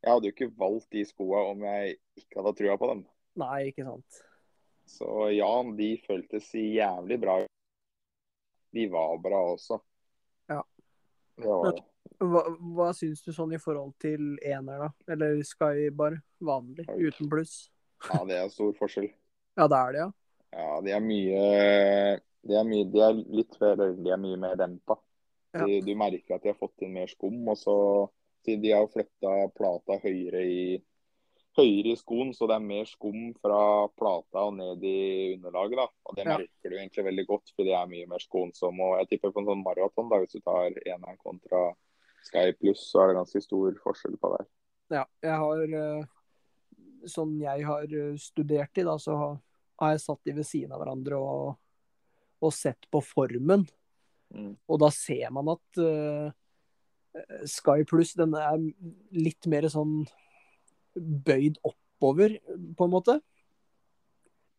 jeg 0.00 0.14
hadde 0.14 0.30
jo 0.30 0.32
ikke 0.32 0.48
valgt 0.64 0.88
de 0.96 1.04
skoa 1.04 1.44
om 1.50 1.68
jeg 1.68 1.98
ikke 2.22 2.40
hadde 2.40 2.56
trua 2.62 2.78
på 2.80 2.90
dem. 2.94 3.04
Nei, 3.44 3.58
ikke 3.68 3.84
sant. 3.84 4.24
Så 4.88 5.28
ja, 5.36 5.52
de 5.76 5.90
føltes 6.08 6.48
jævlig 6.56 7.20
bra 7.20 7.42
de 8.74 8.88
var 8.88 9.18
bra 9.20 9.42
også. 9.52 9.78
Ja. 10.48 10.62
Det 11.36 11.52
var 11.52 11.70
det. 11.70 11.84
Hva, 12.22 12.42
hva 12.74 12.90
syns 12.94 13.24
du 13.24 13.32
sånn 13.34 13.54
i 13.56 13.60
forhold 13.62 13.94
til 14.02 14.36
ener, 14.38 14.86
da? 14.86 14.90
Eller 15.14 15.40
Sky 15.46 15.88
bare 15.94 16.20
vanlig, 16.44 16.86
uten 16.88 17.30
pluss? 17.30 17.56
Ja, 18.10 18.20
det 18.28 18.38
er 18.38 18.52
stor 18.52 18.74
forskjell. 18.78 19.10
ja, 19.58 19.66
det 19.70 19.80
er 19.80 19.96
det, 19.96 20.04
ja. 20.04 20.10
Ja, 20.54 20.68
de 20.86 20.92
er 20.94 21.02
mye 21.02 21.44
De 22.46 22.54
er, 22.54 22.66
mye, 22.68 22.86
de 22.86 23.00
er 23.02 23.16
litt 23.40 23.56
de 23.58 24.10
er 24.12 24.20
mye 24.20 24.38
mer 24.38 24.58
dempa. 24.60 24.98
Ja. 25.54 25.66
Du 25.66 25.94
merker 25.98 26.36
at 26.36 26.44
de 26.44 26.52
har 26.52 26.58
fått 26.58 26.82
inn 26.84 26.94
mer 26.94 27.10
skum, 27.10 27.40
og 27.48 27.58
så 27.58 27.76
de 28.44 28.72
har 28.74 28.90
flytta 28.92 29.32
plata 29.56 29.96
høyere 30.02 30.42
i 30.44 30.64
høyere 31.54 31.94
i 31.94 31.98
skoen, 31.98 32.32
så 32.34 32.48
det 32.50 32.56
er 32.58 32.66
mer 32.66 32.88
skum 32.88 33.30
fra 33.38 33.86
plata 33.94 34.42
og 34.48 34.56
ned 34.58 34.82
i 34.84 35.34
underlaget. 35.36 35.78
da. 35.78 35.86
Og 36.04 36.16
Det 36.18 36.26
merker 36.26 36.70
du 36.70 36.76
egentlig 36.76 37.04
veldig 37.08 37.26
godt, 37.28 37.52
fordi 37.54 37.70
det 37.70 37.76
er 37.78 37.90
mye 37.90 38.10
mer 38.10 38.22
skånsom. 38.22 38.80
Og 38.80 38.98
jeg 39.00 39.10
tipper 39.12 39.34
på 39.34 39.42
en 39.42 39.50
sånn 39.50 39.64
maraton, 39.64 40.10
da, 40.10 40.20
hvis 40.22 40.34
du 40.34 40.42
tar 40.42 40.74
eneren 40.82 41.20
kontra 41.22 41.62
Sky 42.24 42.52
Pluss, 42.56 42.86
så 42.90 43.02
er 43.02 43.10
det 43.10 43.18
ganske 43.20 43.42
stor 43.44 43.78
forskjell 43.84 44.16
på 44.20 44.30
der. 44.36 44.46
Ja, 44.94 45.04
jeg 45.24 45.40
har 45.40 45.78
eh, 45.80 46.12
Sånn 47.08 47.34
jeg 47.40 47.66
har 47.68 47.84
eh, 47.84 48.14
studert 48.20 48.80
i, 48.80 48.84
da, 48.86 48.96
så 49.00 49.16
har 49.80 49.92
jeg 49.92 50.04
satt 50.04 50.22
de 50.24 50.36
ved 50.38 50.46
siden 50.48 50.72
av 50.72 50.80
hverandre 50.80 51.18
og, 51.20 51.58
og 52.40 52.54
sett 52.56 52.88
på 52.92 53.02
formen. 53.04 53.66
Mm. 54.34 54.54
Og 54.70 54.80
da 54.80 54.88
ser 54.94 55.28
man 55.34 55.50
at 55.52 55.80
uh, 55.82 56.30
Sky 57.50 57.84
Pluss 57.88 58.14
den 58.18 58.34
er 58.38 58.56
litt 59.14 59.46
mer 59.50 59.68
sånn 59.70 60.02
bøyd 60.94 61.60
oppover, 61.66 62.38
på 62.78 62.86
en 62.86 62.94
måte. 62.94 63.18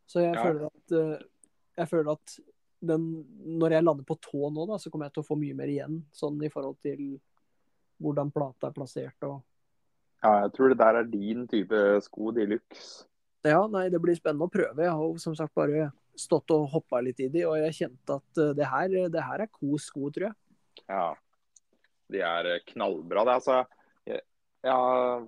Så 0.06 0.22
jeg 0.22 0.36
ja. 0.36 0.44
føler 0.44 0.68
at 0.68 0.94
eh, 0.96 1.24
jeg 1.80 1.90
føler 1.90 2.12
at 2.14 2.36
den, 2.86 3.06
når 3.58 3.76
jeg 3.76 3.84
lander 3.86 4.06
på 4.06 4.18
tå 4.22 4.50
nå, 4.52 4.66
da, 4.68 4.78
så 4.78 4.92
kommer 4.92 5.08
jeg 5.08 5.16
til 5.16 5.24
å 5.24 5.28
få 5.30 5.38
mye 5.40 5.56
mer 5.56 5.72
igjen. 5.72 5.98
Sånn 6.14 6.38
i 6.44 6.50
forhold 6.52 6.78
til 6.84 7.16
hvordan 8.02 8.32
plata 8.34 8.70
er 8.70 8.76
plassert 8.76 9.28
og 9.28 9.42
Ja, 10.24 10.42
jeg 10.46 10.52
tror 10.56 10.72
det 10.72 10.78
der 10.80 10.98
er 10.98 11.08
din 11.10 11.44
type 11.46 11.78
sko 12.02 12.32
de 12.34 12.46
luxe. 12.48 13.04
Ja, 13.46 13.60
nei, 13.70 13.86
det 13.92 14.00
blir 14.02 14.16
spennende 14.16 14.48
å 14.48 14.50
prøve. 14.50 14.82
Jeg 14.82 14.94
har 14.96 15.18
som 15.22 15.36
sagt 15.38 15.54
bare 15.54 15.90
stått 16.18 16.50
og 16.54 16.64
hoppa 16.72 17.02
litt 17.04 17.20
i 17.22 17.28
de, 17.30 17.44
og 17.46 17.58
jeg 17.60 17.76
kjente 17.76 18.16
at 18.16 18.40
eh, 18.42 18.54
det 18.56 18.66
her, 18.72 18.96
det 19.12 19.22
her 19.22 19.44
er 19.44 19.52
kos 19.52 19.90
sko, 19.90 20.08
tror 20.10 20.30
jeg. 20.30 20.36
Ja, 20.88 21.10
de 22.12 22.22
er 22.24 22.50
eh, 22.54 22.64
knallbra. 22.72 23.26
Det 23.26 23.34
er 23.34 23.40
altså 23.40 23.60
Ja, 24.66 24.78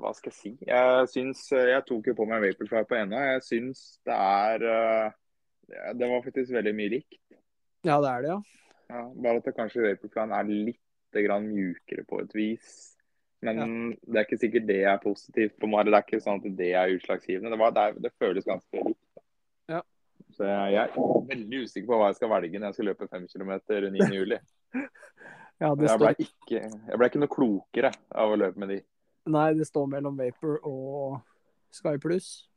hva 0.00 0.10
skal 0.16 0.32
jeg 0.32 0.38
si? 0.38 0.50
Jeg 0.66 1.08
syns 1.12 1.44
Jeg 1.52 1.84
tok 1.86 2.08
jo 2.10 2.14
på 2.18 2.24
meg 2.26 2.42
Vaporfly 2.42 2.80
på 2.88 2.96
ena. 2.98 3.20
Jeg 3.34 3.44
syns 3.46 3.82
det 4.08 4.16
er 4.16 4.64
Det 5.94 6.08
var 6.10 6.24
faktisk 6.24 6.56
veldig 6.56 6.72
mye 6.74 6.94
likt. 6.96 7.20
Ja, 7.86 8.00
det 8.02 8.10
er 8.10 8.24
det, 8.24 8.32
ja. 8.32 8.40
ja 8.96 9.04
bare 9.14 9.38
at 9.38 9.46
det 9.46 9.54
kanskje 9.54 9.84
Vaporfly 9.84 10.24
er 10.40 10.50
litt 10.50 10.82
grann 11.14 11.48
mjukere 11.48 12.04
på 12.08 12.20
et 12.22 12.34
vis. 12.36 12.72
Men 13.44 13.60
ja. 13.60 13.66
det 14.02 14.18
er 14.18 14.26
ikke 14.26 14.40
sikkert 14.40 14.66
det 14.66 14.80
er 14.90 14.98
positivt 15.02 15.54
på 15.60 15.70
meg. 15.70 15.86
Det 15.86 15.94
er 15.94 16.06
ikke 16.06 16.22
sånn 16.24 16.40
at 16.40 16.58
det 16.58 16.72
er 16.74 16.94
utslagsgivende. 16.96 17.52
Det, 17.54 17.60
var, 17.60 17.74
det, 17.76 17.84
er, 17.84 18.00
det 18.06 18.12
føles 18.18 18.48
ganske 18.48 18.82
likt. 18.82 19.22
Ja. 19.70 19.82
Så 20.34 20.48
jeg, 20.48 20.74
jeg, 20.74 20.90
er 20.90 21.28
veldig 21.30 21.62
usikker 21.64 21.88
på 21.88 22.00
hva 22.00 22.10
jeg 22.10 22.18
skal 22.18 22.32
velge 22.34 22.60
når 22.60 22.70
jeg 22.70 22.78
skal 22.78 22.90
løpe 22.90 23.10
5 23.14 23.28
km 23.30 23.52
9. 23.94 24.08
juli. 24.18 24.40
ja, 25.62 25.70
jeg, 25.70 25.98
ble 26.02 26.12
ikke, 26.26 26.62
jeg 26.66 27.00
ble 27.00 27.10
ikke 27.10 27.22
noe 27.22 27.32
klokere 27.32 27.92
av 28.10 28.34
å 28.34 28.38
løpe 28.38 28.62
med 28.62 28.74
de. 28.74 28.82
Nei, 29.28 29.48
det 29.58 29.68
står 29.68 29.88
mellom 29.92 30.18
Vapor 30.18 30.58
og 30.66 31.18
Sky 31.74 31.98
Plus. 32.02 32.48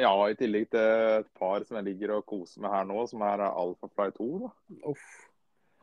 Ja, 0.00 0.12
i 0.30 0.36
tillegg 0.38 0.70
til 0.72 0.80
et 1.20 1.28
par 1.36 1.64
som 1.66 1.76
jeg 1.80 1.90
ligger 1.90 2.14
og 2.16 2.26
koser 2.28 2.62
med 2.64 2.72
her 2.72 2.86
nå, 2.88 3.02
som 3.10 3.24
er 3.26 3.42
Alfa 3.50 3.90
Fly 3.90 4.12
2. 4.16 4.28
Da. 4.44 4.52
Uff. 4.92 5.08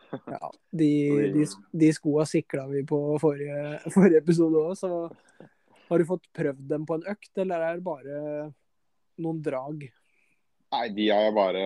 Ja, 0.34 0.52
de, 0.72 0.92
de, 1.36 1.46
de 1.72 1.90
skoa 1.96 2.26
sikla 2.30 2.68
vi 2.72 2.84
på 2.88 3.00
forrige, 3.22 3.80
forrige 3.96 4.24
episode 4.24 4.62
òg, 4.62 4.76
så 4.80 4.92
har 5.88 6.00
du 6.00 6.08
fått 6.08 6.28
prøvd 6.36 6.68
dem 6.70 6.86
på 6.88 6.98
en 6.98 7.08
økt, 7.12 7.32
eller 7.40 7.64
er 7.64 7.80
det 7.80 7.86
bare 7.86 8.22
noen 9.24 9.42
drag? 9.44 9.88
Nei, 10.76 10.86
de 10.96 11.10
har 11.14 11.28
jeg 11.30 11.36
bare 11.38 11.66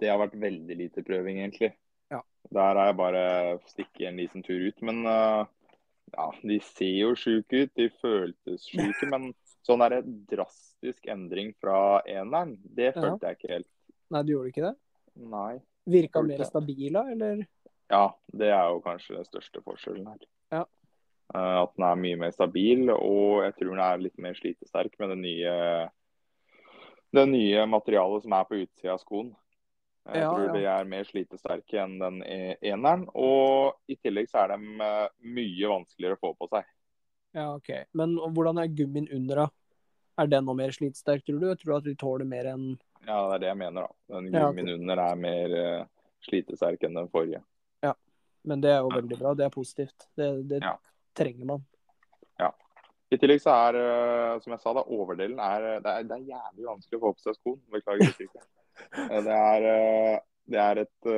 Det 0.00 0.08
har 0.08 0.20
vært 0.22 0.38
veldig 0.40 0.76
lite 0.78 1.04
prøving, 1.06 1.42
egentlig. 1.42 1.74
Ja. 2.10 2.22
Der 2.50 2.78
har 2.80 2.88
jeg 2.88 2.98
bare 2.98 3.24
stikket 3.68 4.06
en 4.08 4.20
liten 4.20 4.44
tur 4.46 4.64
ut. 4.64 4.80
Men 4.82 5.04
uh, 5.06 5.44
ja, 6.14 6.28
de 6.42 6.58
ser 6.72 6.94
jo 6.96 7.12
sjuke 7.18 7.66
ut. 7.66 7.74
De 7.78 7.90
føltes 8.00 8.64
sjuke. 8.72 9.10
men 9.12 9.30
sånn 9.66 9.84
er 9.84 9.98
det 9.98 10.16
drastisk 10.32 11.06
endring 11.12 11.52
fra 11.62 12.00
eneren, 12.08 12.56
det 12.64 12.94
følte 12.96 13.28
ja. 13.28 13.30
jeg 13.30 13.38
ikke 13.38 13.52
helt. 13.52 13.70
Nei, 14.12 14.24
du 14.26 14.32
gjorde 14.34 14.50
ikke 14.50 14.64
det? 14.64 14.74
Nei. 15.32 15.52
Virka 15.84 16.22
mer 16.22 16.44
stabile, 16.46 17.02
eller? 17.12 17.42
Ja, 17.92 18.06
det 18.32 18.52
er 18.54 18.70
jo 18.70 18.82
kanskje 18.84 19.18
den 19.18 19.26
største 19.26 19.62
forskjellen 19.64 20.06
her. 20.08 20.22
Ja. 20.54 20.62
Eh, 21.34 21.56
at 21.62 21.74
den 21.76 21.86
er 21.88 22.00
mye 22.00 22.20
mer 22.20 22.32
stabil, 22.34 22.86
og 22.94 23.42
jeg 23.46 23.56
tror 23.58 23.72
den 23.74 23.84
er 23.84 24.04
litt 24.04 24.18
mer 24.22 24.38
slitesterk 24.38 24.96
med 25.02 25.14
det 25.14 25.18
nye, 25.22 25.54
det 27.12 27.26
nye 27.28 27.66
materialet 27.68 28.24
som 28.24 28.36
er 28.38 28.48
på 28.48 28.60
utsida 28.62 28.94
av 28.94 29.02
skoen. 29.02 29.32
Jeg 30.02 30.24
ja, 30.24 30.30
tror 30.32 30.48
ja. 30.48 30.52
de 30.56 30.62
er 30.66 30.88
mer 30.90 31.06
slitesterke 31.06 31.78
enn 31.78 31.98
den 32.00 32.22
e, 32.26 32.56
eneren. 32.72 33.04
Og 33.14 33.76
i 33.92 33.96
tillegg 34.02 34.30
så 34.30 34.42
er 34.42 34.56
de 34.56 34.86
eh, 34.88 35.10
mye 35.36 35.74
vanskeligere 35.76 36.18
å 36.18 36.22
få 36.22 36.32
på 36.40 36.48
seg. 36.54 36.70
Ja, 37.36 37.52
OK. 37.54 37.70
Men 37.96 38.16
hvordan 38.34 38.58
er 38.60 38.72
gummien 38.72 39.06
under, 39.14 39.44
da? 39.44 39.46
Er 40.20 40.28
den 40.28 40.44
noe 40.44 40.58
mer 40.58 40.74
slitesterk, 40.74 41.22
tror 41.24 41.38
du? 41.38 41.46
Jeg 41.52 41.62
tror 41.62 41.78
at 41.78 41.86
de 41.86 41.94
tåler 41.96 42.28
mer 42.28 42.50
enn 42.50 42.66
ja, 43.06 43.18
det 43.28 43.34
er 43.34 43.42
det 43.42 43.50
jeg 43.50 43.58
mener. 43.58 43.88
da. 43.88 44.14
Den 44.14 44.30
gummien 44.30 44.70
ja, 44.70 44.76
under 44.78 45.02
er 45.02 45.18
mer 45.18 45.54
uh, 45.56 46.08
slitesterk 46.26 46.86
enn 46.86 46.98
den 46.98 47.10
forrige. 47.12 47.42
Ja, 47.82 47.94
men 48.48 48.62
det 48.62 48.72
er 48.74 48.82
jo 48.84 48.92
veldig 48.94 49.18
bra. 49.18 49.34
Det 49.38 49.46
er 49.46 49.54
positivt. 49.54 50.08
Det, 50.18 50.28
det 50.50 50.60
ja. 50.62 50.76
trenger 51.18 51.48
man. 51.54 51.64
Ja. 52.40 52.52
I 53.12 53.18
tillegg 53.20 53.42
så 53.42 53.54
er, 53.68 53.78
uh, 53.78 54.42
som 54.44 54.54
jeg 54.54 54.62
sa, 54.62 54.74
da, 54.78 54.84
overdelen 54.86 55.42
er 55.42 55.66
det, 55.84 55.94
er 55.96 56.06
det, 56.10 56.18
er 56.18 56.36
jævlig 56.36 56.68
vanskelig 56.70 57.00
å 57.00 57.04
få 57.06 57.14
på 57.16 57.26
seg 57.26 57.40
skoen. 57.40 57.62
Beklager 57.78 58.12
uttrykket. 58.12 58.48
Eh, 58.72 59.18
det 59.22 59.34
er, 59.36 59.64
uh, 59.68 60.14
det, 60.48 60.58
er 60.58 60.78
et, 60.80 61.08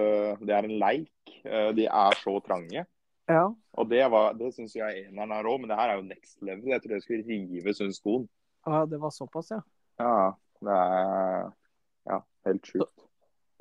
det 0.43 0.53
er 0.53 0.67
en 0.67 0.73
leik. 0.83 1.31
De 1.79 1.85
er 1.87 2.17
så 2.19 2.35
trange. 2.45 2.83
Ja. 3.31 3.45
Og 3.79 3.87
det, 3.89 4.03
var, 4.11 4.35
det 4.37 4.51
syns 4.57 4.75
jeg 4.77 5.05
eneren 5.07 5.33
har 5.33 5.47
òg, 5.49 5.61
men 5.63 5.71
det 5.71 5.79
her 5.79 5.93
er 5.93 6.01
jo 6.01 6.07
next 6.09 6.43
level. 6.43 6.73
Jeg 6.75 6.83
tror 6.83 6.97
jeg 6.97 7.05
skulle 7.07 7.29
rive 7.31 7.75
Sund 7.79 7.95
skoen. 7.97 8.27
Ja, 8.67 8.83
det 8.91 8.99
var 9.01 9.15
såpass, 9.15 9.53
ja. 9.55 9.61
Ja, 10.03 10.35
det 10.67 10.77
er 10.83 11.55
helt 12.49 12.69
sjukt. 12.69 13.07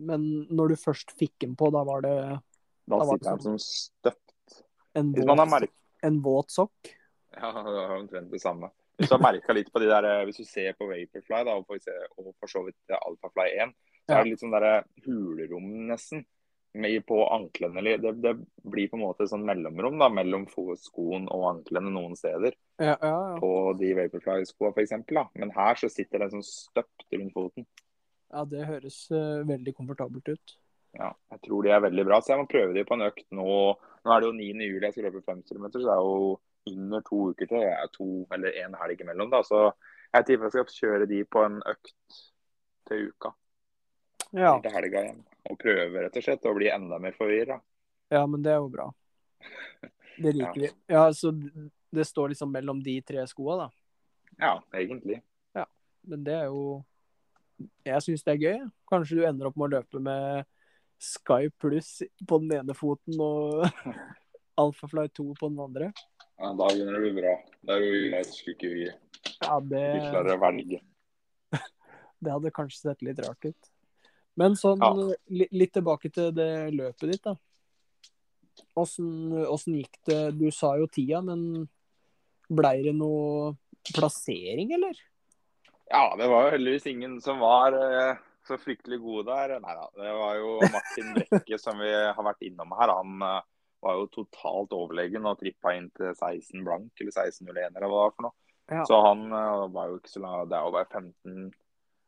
Men 0.03 0.25
når 0.49 0.73
du 0.73 0.79
først 0.81 1.13
fikk 1.19 1.35
den 1.45 1.55
på, 1.59 1.69
da 1.73 1.83
var 1.87 2.03
det 2.05 2.17
Da, 2.19 2.97
da 2.97 3.05
sitter 3.07 3.29
den 3.29 3.43
som 3.45 3.57
støpt. 3.61 4.59
En 4.99 5.13
våt, 5.15 5.69
en 6.03 6.21
våt 6.21 6.51
sokk? 6.51 6.93
Ja, 7.37 7.51
det 7.65 7.75
var 7.77 7.97
omtrent 7.97 8.31
det 8.31 8.41
samme. 8.41 8.69
Hvis 8.97 9.09
du 9.09 9.15
har 9.15 9.23
merka 9.23 9.55
litt 9.55 9.71
på 9.73 9.81
de 9.81 9.89
der, 9.89 10.05
hvis 10.27 10.37
du 10.37 10.45
ser 10.45 10.75
på 10.77 10.85
Vaporfly 10.89 11.41
da, 11.47 11.55
og, 11.57 11.65
for, 12.37 12.49
så 12.51 12.61
vidt 12.67 12.93
Alphafly 12.93 13.47
1, 13.63 13.73
så 14.03 14.13
er 14.13 14.21
det 14.21 14.33
litt 14.33 14.43
sånn 14.43 14.53
der 14.53 14.67
hulrom, 15.07 15.71
nesten 15.89 16.25
med 16.73 17.05
på 17.05 17.17
anklene. 17.29 17.81
Det, 18.01 18.11
det, 18.21 18.33
blir 18.65 18.89
på 18.89 18.97
en 18.97 19.03
måte 19.05 19.27
sånn 19.29 19.45
mellomrom 19.45 19.99
da, 20.01 20.09
mellom 20.13 20.45
skoen 20.49 21.27
og 21.31 21.47
anklene 21.51 21.93
noen 21.93 22.15
steder. 22.17 22.57
Ja, 22.81 22.95
ja, 22.95 23.09
ja. 23.09 23.39
På 23.41 23.73
de 23.77 23.93
Vaporfly-skoa 23.97 24.73
f.eks. 24.73 24.95
Men 25.37 25.53
her 25.53 25.79
så 25.79 25.89
sitter 25.93 26.25
den 26.25 26.33
sånn 26.35 26.45
støpt 26.47 27.07
rundt 27.13 27.35
foten. 27.37 27.67
Ja, 28.33 28.43
det 28.49 28.65
høres 28.65 28.99
uh, 29.13 29.43
veldig 29.45 29.75
komfortabelt 29.77 30.33
ut. 30.33 30.55
Ja, 30.97 31.11
jeg 31.33 31.41
tror 31.45 31.65
de 31.65 31.73
er 31.73 31.83
veldig 31.85 32.05
bra. 32.07 32.19
Så 32.21 32.33
jeg 32.33 32.41
må 32.41 32.49
prøve 32.49 32.73
de 32.75 32.85
på 32.85 32.97
en 32.97 33.05
økt 33.05 33.25
nå. 33.33 33.49
Nå 34.03 34.13
er 34.13 34.21
det 34.21 34.29
jo 34.29 34.35
9. 34.37 34.47
juli 34.67 34.87
jeg 34.87 34.95
skal 34.95 35.07
løpe 35.09 35.21
5 35.25 35.43
km, 35.47 35.67
så 35.73 35.83
det 35.85 35.93
er 35.93 36.07
jo 36.07 36.31
under 36.73 37.03
to 37.05 37.19
uker 37.31 37.49
til. 37.49 37.61
Jeg 37.63 37.77
er 37.77 37.91
to 37.93 38.09
eller 38.35 38.59
en 38.63 38.77
helg 38.81 39.03
imellom, 39.05 39.31
da. 39.33 39.41
Så 39.45 39.61
jeg 40.13 40.27
tipper 40.27 40.49
jeg 40.49 40.55
skal 40.55 40.79
kjøre 40.79 41.09
de 41.09 41.21
på 41.25 41.45
en 41.45 41.59
økt 41.69 42.19
til 42.89 43.07
uka. 43.11 43.33
Ja. 44.33 44.55
Til 44.61 44.73
helga 44.73 45.05
igjen. 45.05 45.21
Og 45.49 45.59
prøve 45.61 46.05
rett 46.05 46.17
og 46.17 46.25
slett 46.25 46.49
å 46.49 46.55
bli 46.57 46.69
enda 46.73 46.99
mer 47.01 47.15
forvirra. 47.17 47.59
Ja, 48.13 48.25
men 48.29 48.45
det 48.45 48.53
er 48.53 48.61
jo 48.61 48.71
bra. 48.73 48.87
Det 50.17 50.33
liker 50.39 50.65
ja. 50.65 50.69
vi. 50.69 50.71
Ja, 50.93 51.05
så 51.13 51.33
det 51.93 52.05
står 52.09 52.33
liksom 52.33 52.53
mellom 52.53 52.81
de 52.85 52.97
tre 53.05 53.25
skoa, 53.29 53.65
da? 53.65 53.67
Ja, 54.41 54.55
egentlig. 54.73 55.19
Ja, 55.53 55.67
men 56.09 56.25
det 56.25 56.37
er 56.37 56.49
jo 56.49 56.81
jeg 57.85 58.05
syns 58.05 58.25
det 58.25 58.33
er 58.33 58.43
gøy. 58.43 58.65
Kanskje 58.89 59.19
du 59.19 59.27
ender 59.27 59.49
opp 59.49 59.59
med 59.59 59.69
å 59.69 59.73
løpe 59.77 60.01
med 60.03 60.49
Sky 61.03 61.49
pluss 61.59 61.97
på 62.27 62.39
den 62.39 62.53
ene 62.61 62.75
foten 62.77 63.19
og 63.19 63.65
Alphafly 64.61 65.09
2 65.17 65.25
på 65.39 65.49
den 65.49 65.61
andre. 65.63 65.91
Ja, 66.39 66.51
da 66.53 66.67
begynner 66.69 66.95
det 66.95 67.01
å 67.01 67.03
bli 67.03 67.15
bra. 67.17 67.33
Det 67.63 67.75
er 67.75 67.83
jo 67.83 68.03
greit, 68.07 68.31
skulle 68.31 68.55
ikke 68.57 68.71
vi 68.73 68.85
ja, 69.43 69.59
det... 69.59 69.83
klarer 70.09 70.35
å 70.35 70.41
velge. 70.41 70.79
det 72.23 72.33
hadde 72.33 72.53
kanskje 72.55 72.81
sett 72.81 73.05
litt 73.05 73.21
rart 73.23 73.47
ut. 73.47 73.71
Men 74.39 74.57
sånn 74.57 74.81
ja. 74.81 75.45
litt 75.53 75.73
tilbake 75.75 76.09
til 76.13 76.31
det 76.35 76.73
løpet 76.73 77.11
ditt, 77.11 77.27
da. 77.27 77.35
Åssen 78.79 79.77
gikk 79.77 79.99
det? 80.09 80.21
Du 80.39 80.47
sa 80.53 80.73
jo 80.79 80.87
tida, 80.89 81.21
men 81.25 81.67
blei 82.49 82.79
det 82.85 82.95
noe 82.97 83.53
plassering, 83.93 84.73
eller? 84.77 84.97
Ja, 85.93 86.15
det 86.17 86.27
var 86.27 86.47
jo 86.47 86.53
heldigvis 86.55 86.87
ingen 86.89 87.19
som 87.21 87.41
var 87.43 87.75
uh, 87.77 88.21
så 88.47 88.57
fryktelig 88.57 88.97
gode 89.03 89.27
der. 89.29 89.59
Nei 89.61 89.73
da. 89.77 89.89
Det 89.93 90.13
var 90.17 90.37
jo 90.39 90.53
Martin 90.73 91.11
Brekke 91.17 91.59
som 91.61 91.81
vi 91.81 91.91
har 91.93 92.25
vært 92.25 92.45
innom 92.47 92.73
her. 92.79 92.93
Han 92.97 93.21
uh, 93.21 93.41
var 93.83 93.99
jo 93.99 94.07
totalt 94.15 94.73
overlegen 94.73 95.27
og 95.29 95.37
trippa 95.41 95.75
inn 95.77 95.91
til 95.93 96.09
16 96.15 96.63
blank, 96.65 96.89
eller 96.97 97.13
16.01 97.13 97.51
eller 97.51 97.85
hva 97.85 97.85
det 97.85 97.91
var 97.93 98.15
for 98.15 98.27
noe. 98.27 98.35
Ja. 98.71 98.85
Så 98.89 99.01
han 99.05 99.27
uh, 99.29 99.67
var 99.75 99.91
jo 99.91 99.99
ikke 99.99 100.15
så 100.15 100.23
lang. 100.23 100.47
Det 100.49 100.57
er 100.57 100.65
jo 100.65 100.77
bare 100.77 100.89
15 100.89 101.51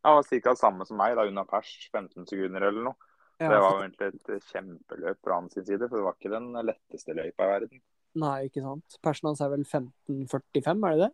Ja, 0.05 0.15
ca. 0.21 0.55
samme 0.57 0.87
som 0.89 0.97
meg, 1.01 1.17
da 1.17 1.27
unna 1.29 1.45
pers. 1.49 1.75
15 1.93 2.25
sekunder 2.31 2.65
eller 2.71 2.89
noe. 2.89 3.13
Ja, 3.37 3.51
det 3.51 3.59
var 3.59 3.75
jo 3.75 3.83
egentlig 3.83 4.37
et 4.37 4.49
kjempeløp 4.49 5.17
fra 5.27 5.37
hans 5.41 5.57
side, 5.57 5.89
for 5.89 5.99
det 5.99 6.05
var 6.07 6.15
ikke 6.15 6.31
den 6.31 6.53
letteste 6.55 7.13
løypa 7.17 7.45
i 7.45 7.51
verden. 7.51 7.81
Nei, 8.15 8.37
ikke 8.47 8.63
sant. 8.63 8.97
Persen 9.03 9.27
hans 9.27 9.43
er 9.43 9.51
vel 9.51 9.65
15.45, 9.67 10.85
er 10.87 10.95
det 10.95 11.01
det? 11.03 11.11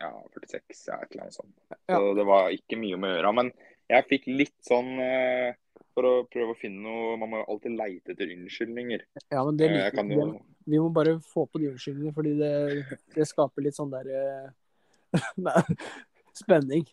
Ja, 0.00 0.10
46, 0.34 0.82
ja, 0.88 0.98
et 1.02 1.12
eller 1.12 1.26
annet 1.26 1.36
sånt. 1.36 1.54
Ja. 1.86 1.96
Så 1.96 2.14
det 2.18 2.26
var 2.28 2.50
ikke 2.54 2.78
mye 2.80 2.98
om 2.98 3.06
å 3.06 3.12
gjøre. 3.12 3.32
Men 3.38 3.52
jeg 3.90 4.08
fikk 4.10 4.28
litt 4.30 4.56
sånn 4.66 4.96
eh, 5.02 5.54
For 5.94 6.08
å 6.08 6.12
prøve 6.30 6.56
å 6.56 6.58
finne 6.58 6.82
noe 6.82 7.12
Man 7.20 7.30
må 7.30 7.42
alltid 7.44 7.76
leite 7.78 8.14
etter 8.14 8.32
unnskyldninger. 8.34 9.04
Ja, 9.30 9.44
men 9.46 9.60
det 9.60 9.68
eh, 9.70 9.76
liker 9.76 10.10
jo... 10.10 10.26
Vi 10.66 10.80
må 10.82 10.90
bare 10.90 11.16
få 11.22 11.44
på 11.46 11.60
de 11.62 11.70
unnskyldningene, 11.70 12.14
fordi 12.16 12.32
det, 12.40 12.98
det 13.14 13.28
skaper 13.30 13.62
litt 13.62 13.78
sånn 13.78 13.94
der 13.94 14.10
eh, 14.10 15.22
Spenning. 16.40 16.84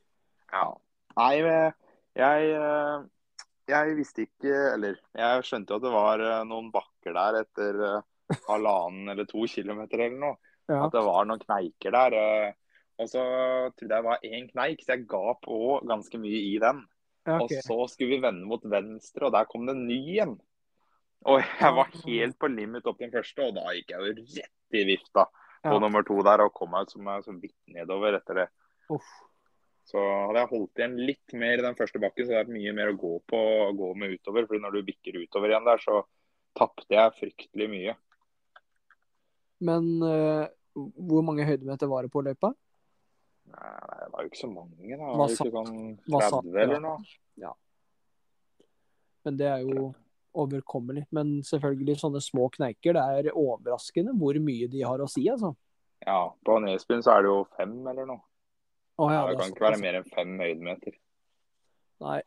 Ja. 0.54 0.70
Nei, 1.18 1.34
jeg 2.18 2.54
jeg 3.70 3.94
visste 3.96 4.26
ikke 4.26 4.54
Eller 4.74 4.98
jeg 5.16 5.44
skjønte 5.48 5.74
jo 5.74 5.80
at 5.80 5.86
det 5.86 5.92
var 5.94 6.24
noen 6.48 6.72
bakker 6.74 7.16
der 7.16 7.38
etter 7.42 7.78
halvannen 8.48 9.12
eller 9.14 9.28
to 9.30 9.46
kilometer 9.50 10.06
eller 10.06 10.20
noe. 10.20 10.38
Ja. 10.72 10.86
At 10.86 10.94
det 10.96 11.04
var 11.06 11.28
noen 11.28 11.42
kneiker 11.42 11.94
der. 11.94 12.54
Og 13.04 13.12
så 13.12 13.24
trodde 13.76 13.90
jeg 13.90 13.94
det 13.94 14.08
var 14.08 14.26
én 14.26 14.50
kneik, 14.50 14.82
så 14.84 14.96
jeg 14.96 15.08
ga 15.12 15.36
på 15.44 15.60
ganske 15.90 16.20
mye 16.22 16.42
i 16.48 16.56
den. 16.64 16.82
Okay. 17.24 17.40
Og 17.40 17.68
så 17.68 17.78
skulle 17.92 18.18
vi 18.18 18.24
vende 18.24 18.48
mot 18.48 18.64
venstre, 18.68 19.28
og 19.28 19.36
der 19.36 19.48
kom 19.50 19.68
det 19.68 19.78
en 19.78 19.86
ny 19.88 20.02
en. 20.24 20.36
Og 21.32 21.40
jeg 21.40 21.76
var 21.78 21.92
helt 22.04 22.36
på 22.40 22.50
limit 22.52 22.88
opp 22.90 23.00
den 23.00 23.14
første, 23.14 23.46
og 23.46 23.56
da 23.56 23.72
gikk 23.76 23.94
jeg 23.94 24.02
jo 24.02 24.16
rett 24.42 24.80
i 24.80 24.88
vifta. 24.88 25.30
på 25.64 25.72
Ja. 25.72 25.80
nummer 25.80 26.04
to 26.04 26.18
der 26.28 26.42
og 26.44 26.52
kom 26.52 26.74
meg 26.76 26.90
som 26.92 27.08
så 27.24 27.32
vidt 27.40 27.56
nedover 27.72 28.18
etter 28.18 28.36
det. 28.36 28.48
Uff. 28.92 29.12
Så 29.88 30.00
hadde 30.00 30.42
jeg 30.42 30.50
holdt 30.50 30.80
igjen 30.80 30.98
litt 31.08 31.36
mer 31.40 31.60
i 31.60 31.64
den 31.64 31.76
første 31.76 32.00
bakken, 32.04 32.26
så 32.26 32.36
hadde 32.36 32.52
er 32.52 32.58
mye 32.58 32.74
mer 32.76 32.92
å 32.92 32.98
gå 33.00 33.14
på 33.32 33.40
å 33.40 33.72
gå 33.76 33.94
med 33.96 34.12
utover. 34.18 34.46
fordi 34.48 34.60
når 34.60 34.76
du 34.76 34.84
bikker 34.84 35.22
utover 35.24 35.54
igjen 35.54 35.68
der, 35.68 35.80
så 35.80 36.04
tapte 36.56 36.92
jeg 36.92 37.16
fryktelig 37.20 37.70
mye. 37.72 37.96
Men 39.64 39.88
uh, 40.04 40.52
hvor 40.76 41.24
mange 41.24 41.48
høydemeter 41.48 41.88
var 41.88 42.04
det 42.04 42.12
på 42.12 42.24
løypa? 42.26 42.52
Nei, 43.52 43.98
det 44.00 44.08
var 44.14 44.24
jo 44.24 44.32
ikke 44.32 44.40
så 44.40 44.50
mange, 44.52 44.96
da. 44.96 45.10
Var 45.20 45.34
ikke 45.34 45.52
sånn 45.52 45.76
hva 46.08 46.22
sa 46.24 46.40
30 46.40 46.48
du, 46.48 46.60
eller 46.64 46.82
noe? 46.84 47.12
Ja. 47.42 47.52
Men 49.28 49.40
det 49.40 49.50
er 49.50 49.66
jo 49.66 49.90
overkommelig. 50.44 51.06
Men 51.16 51.36
selvfølgelig, 51.46 51.98
sånne 52.02 52.22
små 52.24 52.50
kneiker, 52.54 52.98
det 52.98 53.04
er 53.30 53.38
overraskende 53.38 54.16
hvor 54.20 54.40
mye 54.44 54.70
de 54.72 54.84
har 54.86 55.04
å 55.04 55.10
si, 55.12 55.26
altså. 55.32 55.54
Ja, 56.04 56.28
på 56.44 56.58
Nesbyen 56.60 57.04
så 57.06 57.16
er 57.16 57.24
det 57.24 57.32
jo 57.32 57.44
fem 57.58 57.76
eller 57.88 58.08
noe. 58.10 58.24
Å, 59.00 59.10
Ja, 59.10 59.22
det 59.26 59.34
det 59.34 59.40
kan 59.40 59.54
ikke 59.54 59.66
være 59.66 59.82
mer 59.82 60.00
enn 60.00 60.10
fem 60.10 60.34
høydemeter. 60.42 60.98
Nei. 62.04 62.20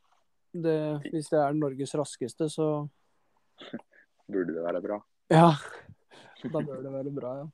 Det, 0.57 0.79
hvis 1.13 1.29
det 1.29 1.41
er 1.43 1.59
Norges 1.59 1.93
raskeste, 1.99 2.49
så 2.49 2.69
Burde 4.33 4.57
det 4.57 4.63
være 4.65 4.81
bra. 4.83 4.97
Ja. 5.31 5.51
Da 6.43 6.61
bør 6.61 6.81
det 6.83 6.93
være 6.93 7.13
bra, 7.15 7.35
ja. 7.43 7.47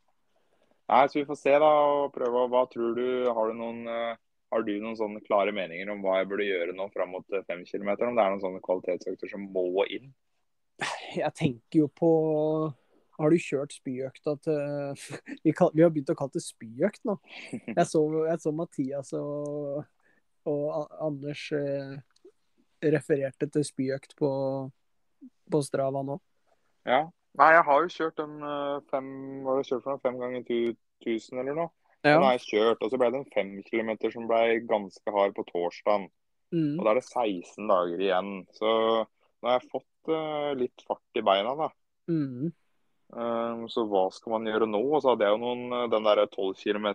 Nei, 0.92 1.08
så 1.08 1.18
vi 1.18 1.24
får 1.24 1.38
se 1.40 1.52
da, 1.56 1.70
og 1.88 2.10
prøve. 2.12 2.44
Hva 2.52 2.66
tror 2.68 2.98
du? 2.98 3.06
Har 3.32 3.48
du 3.48 3.56
noen, 3.56 3.86
eh, 3.88 4.18
har 4.52 4.64
du 4.66 4.72
noen 4.76 4.98
sånne 4.98 5.22
klare 5.24 5.54
meninger 5.56 5.88
om 5.88 6.02
hva 6.04 6.18
jeg 6.18 6.28
burde 6.28 6.48
gjøre 6.48 6.74
nå 6.76 6.88
fram 6.92 7.14
mot 7.16 7.32
eh, 7.32 7.44
fem 7.48 7.62
kilometer? 7.64 8.10
Om 8.10 8.18
det 8.18 8.24
er 8.24 8.34
noen 8.34 8.42
sånne 8.42 8.60
kvalitetsøkter 8.66 9.32
som 9.32 9.46
må 9.54 9.86
inn? 9.88 10.10
Jeg 11.16 11.32
tenker 11.38 11.84
jo 11.84 11.88
på 11.92 12.10
Har 13.20 13.30
du 13.32 13.38
kjørt 13.40 13.74
spyøkta 13.76 14.34
til 14.44 15.00
vi, 15.44 15.52
kall, 15.56 15.72
vi 15.72 15.84
har 15.84 15.92
begynt 15.94 16.12
å 16.12 16.18
kalle 16.18 16.36
det 16.36 16.44
spyøkt 16.44 17.04
nå. 17.08 17.16
Jeg 17.52 17.88
så, 17.88 18.04
jeg 18.28 18.44
så 18.44 18.52
Mathias 18.56 19.14
og, 19.16 19.82
og 20.48 20.94
Anders 21.00 21.46
eh, 21.56 21.96
refererte 22.92 23.48
til 23.48 23.64
spyøkt 23.64 24.16
på, 24.20 24.30
på 25.48 25.64
Strava 25.64 26.04
nå. 26.04 26.20
Ja. 26.84 27.06
Nei, 27.40 27.52
jeg 27.56 27.64
har 27.64 27.84
jo 27.84 27.92
kjørt 27.94 28.20
en 28.20 28.34
eh, 28.44 28.80
fem, 28.92 29.06
var 29.46 29.58
det 29.58 29.68
kjørt 29.68 29.84
for 29.84 29.94
noe? 29.94 30.02
Fem 30.04 30.18
ganger 30.20 30.42
tu- 30.48 30.76
1000 31.02 31.40
eller 31.42 31.56
noe. 31.56 31.70
Ja. 32.02 32.16
Den 32.16 32.24
har 32.26 32.36
jeg 32.36 32.46
kjørt, 32.48 32.82
og 32.82 32.90
så 32.90 32.98
ble 32.98 33.10
det 33.10 33.20
en 33.20 33.32
fem 33.34 33.52
kilometer 33.66 34.12
som 34.14 34.26
ble 34.30 34.60
ganske 34.68 35.14
hard 35.14 35.34
på 35.36 35.44
torsdagen. 35.48 36.08
Mm. 36.52 36.76
Og 36.76 36.84
da 36.84 36.92
er 36.92 36.98
det 37.00 37.06
16 37.06 37.70
dager 37.70 38.02
igjen. 38.02 38.32
Så 38.54 38.72
nå 38.72 39.48
har 39.48 39.58
jeg 39.58 39.70
fått 39.72 40.10
uh, 40.12 40.50
litt 40.58 40.84
fart 40.86 41.18
i 41.18 41.24
beina, 41.26 41.54
da. 41.58 41.68
Mm. 42.10 42.50
Um, 43.12 43.64
så 43.70 43.84
hva 43.88 44.06
skal 44.14 44.34
man 44.36 44.50
gjøre 44.50 44.68
nå? 44.70 44.82
Og 44.90 45.02
så 45.02 45.12
hadde 45.12 45.28
jeg 45.28 45.36
jo 45.36 45.42
noen, 45.42 45.90
den 45.92 46.08
der 46.08 46.24
12 46.26 46.54
km 46.58 46.88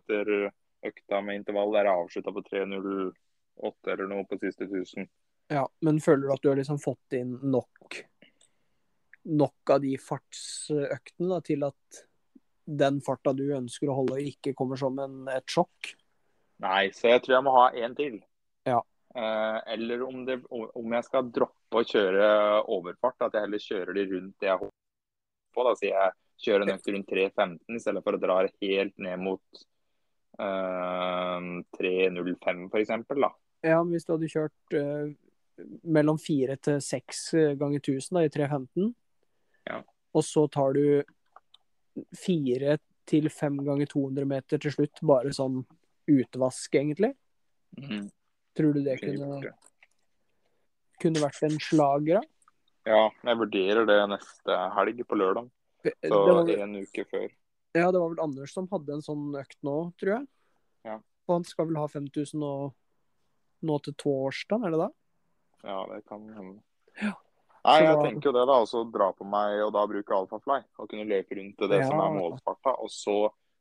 økta 0.88 1.22
med 1.24 1.40
intervall 1.40 1.74
der 1.76 1.90
jeg 1.90 2.04
avslutta 2.04 2.36
på 2.36 2.44
3.08 2.50 3.94
eller 3.94 4.12
noe 4.12 4.28
på 4.28 4.40
siste 4.44 4.68
1000. 4.68 5.08
Ja, 5.54 5.64
men 5.88 6.02
føler 6.04 6.28
du 6.28 6.36
at 6.36 6.44
du 6.44 6.52
har 6.52 6.60
liksom 6.60 6.80
fått 6.84 7.16
inn 7.16 7.38
nok 7.48 8.02
nok 9.28 9.76
av 9.76 9.82
de 9.84 9.94
fartsøktene 10.00 11.32
da, 11.34 11.40
til 11.46 11.66
at 11.68 12.04
den 12.68 13.00
farta 13.04 13.32
du 13.36 13.46
ønsker 13.56 13.90
å 13.92 14.02
holde, 14.02 14.20
ikke 14.28 14.56
kommer 14.58 14.80
som 14.80 14.98
en, 15.00 15.24
et 15.32 15.48
sjokk? 15.52 15.94
Nei, 16.64 16.90
så 16.96 17.14
jeg 17.14 17.24
tror 17.24 17.38
jeg 17.38 17.46
må 17.46 17.54
ha 17.56 17.68
en 17.86 17.96
til. 17.98 18.18
Ja. 18.68 18.82
Eh, 19.16 19.60
eller 19.74 20.04
om, 20.04 20.26
det, 20.28 20.40
om 20.52 20.96
jeg 20.98 21.08
skal 21.08 21.32
droppe 21.34 21.80
å 21.82 21.88
kjøre 21.88 22.28
overfart, 22.74 23.28
at 23.28 23.38
jeg 23.38 23.48
heller 23.48 23.64
kjører 23.64 23.98
de 23.98 24.06
rundt 24.12 24.36
det 24.44 24.52
jeg 24.52 24.62
holder 24.64 25.56
på. 25.56 25.66
Da 25.68 25.74
sier 25.80 25.96
jeg 25.96 26.16
kjører 26.48 26.66
en 26.66 26.74
økt 26.76 26.92
rundt 26.94 27.14
3.15 27.14 27.80
i 27.80 27.82
stedet 27.82 28.04
for 28.06 28.18
å 28.18 28.22
dra 28.22 28.42
helt 28.44 28.98
ned 29.02 29.24
mot 29.24 29.64
eh, 30.44 31.48
3.05 31.80 32.68
f.eks. 32.68 32.94
Ja, 33.66 33.80
men 33.80 33.96
hvis 33.96 34.06
du 34.06 34.14
hadde 34.14 34.30
kjørt 34.34 34.78
eh, 34.78 35.16
mellom 35.88 36.20
fire 36.22 36.60
til 36.62 36.82
seks 36.84 37.30
ganger 37.58 37.80
1000 37.80 38.20
da, 38.20 38.28
i 38.28 38.34
315, 38.34 38.92
Ja. 39.68 39.82
og 40.16 40.24
så 40.24 40.46
tar 40.52 40.78
du 40.78 41.04
fire 42.16 42.78
til 43.08 43.30
fem 43.34 43.58
ganger 43.66 43.90
200 43.90 44.28
meter 44.30 44.62
til 44.62 44.74
slutt, 44.74 45.02
bare 45.02 45.32
sånn 45.36 45.62
utvask, 46.08 46.76
egentlig. 46.76 47.14
Mm. 47.78 48.08
Tror 48.58 48.76
du 48.76 48.82
det 48.86 49.00
Kunne 49.02 49.52
kunne 51.02 51.22
vært 51.22 51.44
en 51.46 51.60
slager, 51.62 52.22
da? 52.22 52.54
Ja, 52.88 53.04
jeg 53.30 53.40
vurderer 53.42 53.88
det 53.88 53.98
neste 54.14 54.58
helg 54.78 55.04
på 55.08 55.20
lørdag. 55.20 55.50
Så 55.84 56.22
var, 56.26 56.50
en 56.50 56.80
uke 56.82 57.04
før. 57.08 57.28
ja, 57.76 57.90
det 57.92 58.00
var 58.00 58.10
vel 58.12 58.24
Anders 58.24 58.54
som 58.56 58.68
hadde 58.72 58.96
en 58.96 59.04
sånn 59.06 59.28
økt 59.40 59.60
nå, 59.68 59.76
tror 60.00 60.14
jeg. 60.16 60.26
Ja. 60.88 60.96
Og 61.28 61.36
han 61.36 61.46
skal 61.48 61.70
vel 61.70 61.80
ha 61.80 61.86
5000 61.92 62.42
nå, 62.42 62.52
nå 63.68 63.78
til 63.86 63.96
torsdag, 64.00 64.66
er 64.66 64.74
det 64.74 64.82
da? 64.82 64.90
Ja, 65.68 65.78
det 65.92 66.02
kan 66.08 66.26
hende. 66.34 66.62
Ja. 67.02 67.14
Nei, 67.68 67.82
jeg 67.84 67.98
tenker 68.04 68.30
jo 68.30 68.36
det, 68.38 68.46
da. 68.50 68.60
Altså 68.64 68.84
dra 68.92 69.10
på 69.16 69.28
meg 69.28 69.62
og 69.66 69.74
da 69.76 69.84
bruke 69.90 70.16
alfafly. 70.16 70.62
Og 70.80 70.90
kunne 70.90 71.08
løpe 71.10 71.38
rundt 71.40 71.60
til 71.60 71.72
det 71.74 71.84
som 71.86 72.00
er 72.04 72.16
målfarta. 72.16 72.76
Og 72.84 72.92
så 72.94 73.18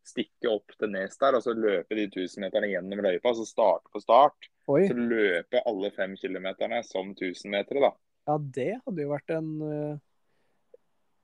stikke 0.06 0.52
opp 0.52 0.74
til 0.78 0.92
Nes 0.94 1.18
der, 1.18 1.34
og 1.34 1.42
så 1.42 1.54
løpe 1.56 1.98
de 1.98 2.06
1000-meterne 2.06 2.70
gjennom 2.70 3.02
løypa. 3.06 3.34
Så 3.34 3.46
starte 3.48 3.90
på 3.90 4.02
start. 4.04 4.50
Oi, 4.70 4.84
Så 4.86 4.94
løpe 4.98 5.62
alle 5.66 5.90
fem 5.94 6.14
kilometerne 6.18 6.82
som 6.86 7.12
1000-metere, 7.14 7.82
da. 7.88 7.92
ja, 8.26 8.36
det 8.58 8.72
hadde 8.80 9.04
jo 9.04 9.12
vært 9.12 9.34
en 9.36 9.50
eh, 9.62 9.98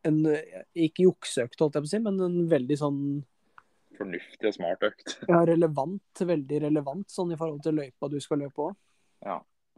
en, 0.07 0.19
eh, 0.27 0.63
ikke 0.87 1.07
jukseøkt, 1.07 1.61
holdt 1.61 1.79
jeg 1.79 1.85
på 1.85 1.89
å 1.89 1.93
si, 1.93 2.01
men 2.03 2.19
en 2.23 2.41
veldig 2.51 2.79
sånn 2.81 3.03
Fornuftig 3.93 4.49
og 4.49 4.55
smart 4.57 4.85
økt. 4.87 5.19
ja, 5.31 5.43
relevant, 5.47 6.23
veldig 6.27 6.63
relevant 6.65 7.13
sånn 7.13 7.35
i 7.35 7.37
forhold 7.39 7.61
til 7.63 7.77
løypa 7.77 8.09
du 8.09 8.17
skal 8.25 8.41
løpe 8.41 8.71
òg. 8.71 8.79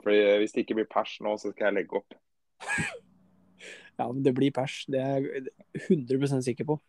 Fordi 0.04 0.20
Hvis 0.38 0.54
det 0.54 0.62
ikke 0.62 0.76
blir 0.78 0.86
pers 0.90 1.16
nå, 1.24 1.32
så 1.40 1.50
skal 1.50 1.66
jeg 1.66 1.76
legge 1.80 1.98
opp. 1.98 2.14
Ja, 3.98 4.08
men 4.10 4.24
det 4.26 4.32
blir 4.34 4.50
pers, 4.50 4.80
det 4.90 4.98
er 4.98 5.20
jeg 5.22 5.46
100 5.86 6.40
sikker 6.42 6.66
på. 6.66 6.80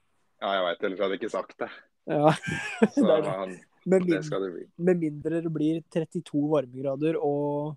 Ja, 0.41 0.55
jeg 0.57 0.63
veit, 0.65 0.83
ellers 0.87 0.99
hadde 1.03 1.13
jeg 1.15 1.21
ikke 1.21 1.29
sagt 1.35 1.57
det. 1.61 1.67
Ja, 2.09 2.31
Så 2.95 3.03
det 3.09 3.17
det. 3.23 3.31
han- 3.31 3.59
Med, 3.85 4.01
det 4.01 4.07
mindre, 4.09 4.23
skal 4.25 4.41
det 4.41 4.51
bli. 4.55 4.63
med 4.81 4.97
mindre 5.03 5.41
det 5.45 5.51
blir 5.53 5.81
32 5.93 6.39
varmegrader 6.49 7.19
og 7.21 7.75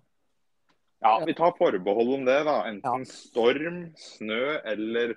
Ja, 1.05 1.11
vi 1.23 1.35
tar 1.37 1.53
forbehold 1.59 2.09
om 2.15 2.25
det, 2.25 2.39
da. 2.47 2.55
Enten 2.67 3.03
Ja. 3.05 3.11
storm, 3.11 3.77
snø 3.95 4.57
eller 4.65 5.13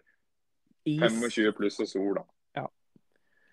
is. 0.84 1.00
25 1.00 1.52
pluss 1.56 1.80
og 1.80 1.88
sol, 1.88 2.14
da. 2.20 2.24
Ja. 2.60 2.66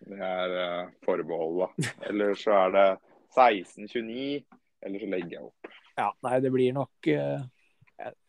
Det 0.04 0.20
er 0.20 0.58
uh, 0.60 0.92
forbeholdet. 1.08 1.90
Eller 2.10 2.36
så 2.36 2.52
er 2.68 2.76
det 2.76 2.86
16-29, 3.38 4.44
eller 4.84 5.00
så 5.00 5.10
legger 5.16 5.32
jeg 5.38 5.48
opp. 5.48 5.72
Ja, 5.98 6.12
nei, 6.28 6.36
det 6.44 6.52
blir 6.54 6.76
nok 6.76 7.08
eh, 7.08 7.40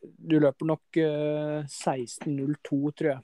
Du 0.01 0.35
løper 0.43 0.67
nok 0.67 0.99
eh, 0.99 1.61
16.02, 1.71 2.79
tror 2.99 3.11
jeg. 3.11 3.21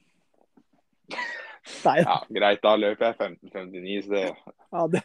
Nei, 1.84 1.96
Ja, 2.04 2.20
Greit, 2.30 2.60
da 2.62 2.74
løper 2.78 3.08
jeg 3.10 3.16
15-59, 3.50 4.04
så 4.06 4.12
det 4.12 4.22
ja, 4.26 4.84
det, 4.92 5.00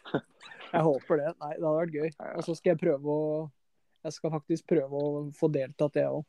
jeg 0.72 0.84
håper 0.86 1.18
det. 1.18 1.32
Nei, 1.42 1.50
det 1.56 1.64
hadde 1.66 1.80
vært 1.80 1.96
gøy. 1.98 2.12
Og 2.36 2.44
så 2.46 2.54
skal 2.58 2.72
jeg 2.74 2.80
prøve 2.84 3.16
å 3.16 3.24
Jeg 4.06 4.14
skal 4.16 4.32
faktisk 4.34 4.66
prøve 4.70 4.98
å 4.98 5.10
få 5.38 5.48
deltatt, 5.54 5.98
jeg 5.98 6.10
òg. 6.10 6.24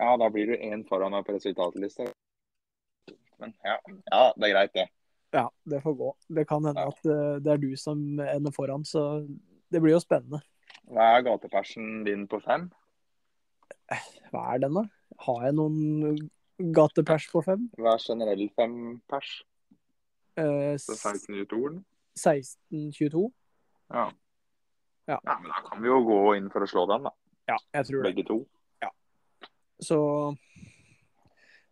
Ja, 0.00 0.14
da 0.18 0.28
blir 0.32 0.48
du 0.48 0.54
én 0.56 0.84
foran 0.88 1.12
meg 1.14 1.24
på 1.26 1.34
resultatlista. 1.36 2.06
Men 3.40 3.52
ja, 3.64 3.74
ja, 4.10 4.22
det 4.36 4.48
er 4.48 4.54
greit, 4.54 4.72
det. 4.76 4.86
Ja, 5.34 5.48
det 5.68 5.80
får 5.84 5.96
gå. 5.98 6.08
Det 6.38 6.44
kan 6.48 6.64
hende 6.64 6.80
Ja. 6.84 6.88
at 6.92 7.04
eh, 7.10 7.36
det 7.44 7.52
er 7.52 7.60
du 7.62 7.70
som 7.76 8.00
ender 8.20 8.52
foran, 8.54 8.84
så 8.86 9.24
det 9.72 9.80
blir 9.82 9.92
jo 9.96 10.00
spennende. 10.02 10.40
Hva 10.88 11.10
er 11.18 11.24
gatepersen 11.26 12.04
din 12.06 12.26
på 12.30 12.40
fem? 12.44 12.68
Hva 14.32 14.44
er 14.54 14.62
den, 14.64 14.78
da? 14.78 14.84
Har 15.26 15.44
jeg 15.46 15.56
noen 15.58 16.16
gatepers 16.74 17.28
på 17.32 17.42
fem? 17.44 17.68
Hva 17.78 17.96
er 17.96 18.04
generell 18.04 18.46
fempers? 18.56 19.36
Eh, 20.40 20.74
1622? 20.78 21.82
16-22? 22.18 22.48
16-22? 22.70 23.28
Ja. 23.94 24.08
Ja. 25.10 25.18
ja. 25.18 25.38
Men 25.42 25.50
da 25.52 25.62
kan 25.68 25.82
vi 25.82 25.90
jo 25.90 26.00
gå 26.06 26.18
inn 26.38 26.50
for 26.52 26.64
å 26.64 26.70
slå 26.70 26.86
den, 26.90 27.06
da. 27.10 27.14
Ja, 27.50 27.60
jeg 27.76 27.90
tror 27.90 28.00
det. 28.00 28.12
Begge 28.14 28.28
to. 28.30 28.42
Så 29.82 29.98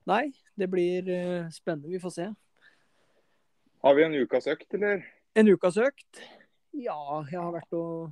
Nei, 0.08 0.32
det 0.58 0.66
blir 0.70 1.06
uh, 1.06 1.50
spennende. 1.54 1.92
Vi 1.92 2.00
får 2.02 2.10
se. 2.16 2.24
Har 3.82 3.94
vi 3.94 4.04
en 4.04 4.16
ukas 4.18 4.48
økt, 4.50 4.74
eller? 4.74 5.04
En 5.38 5.48
ukas 5.48 5.78
økt? 5.78 6.22
Ja, 6.74 7.22
jeg 7.30 7.38
har 7.38 7.52
vært 7.54 7.74
og 7.76 8.10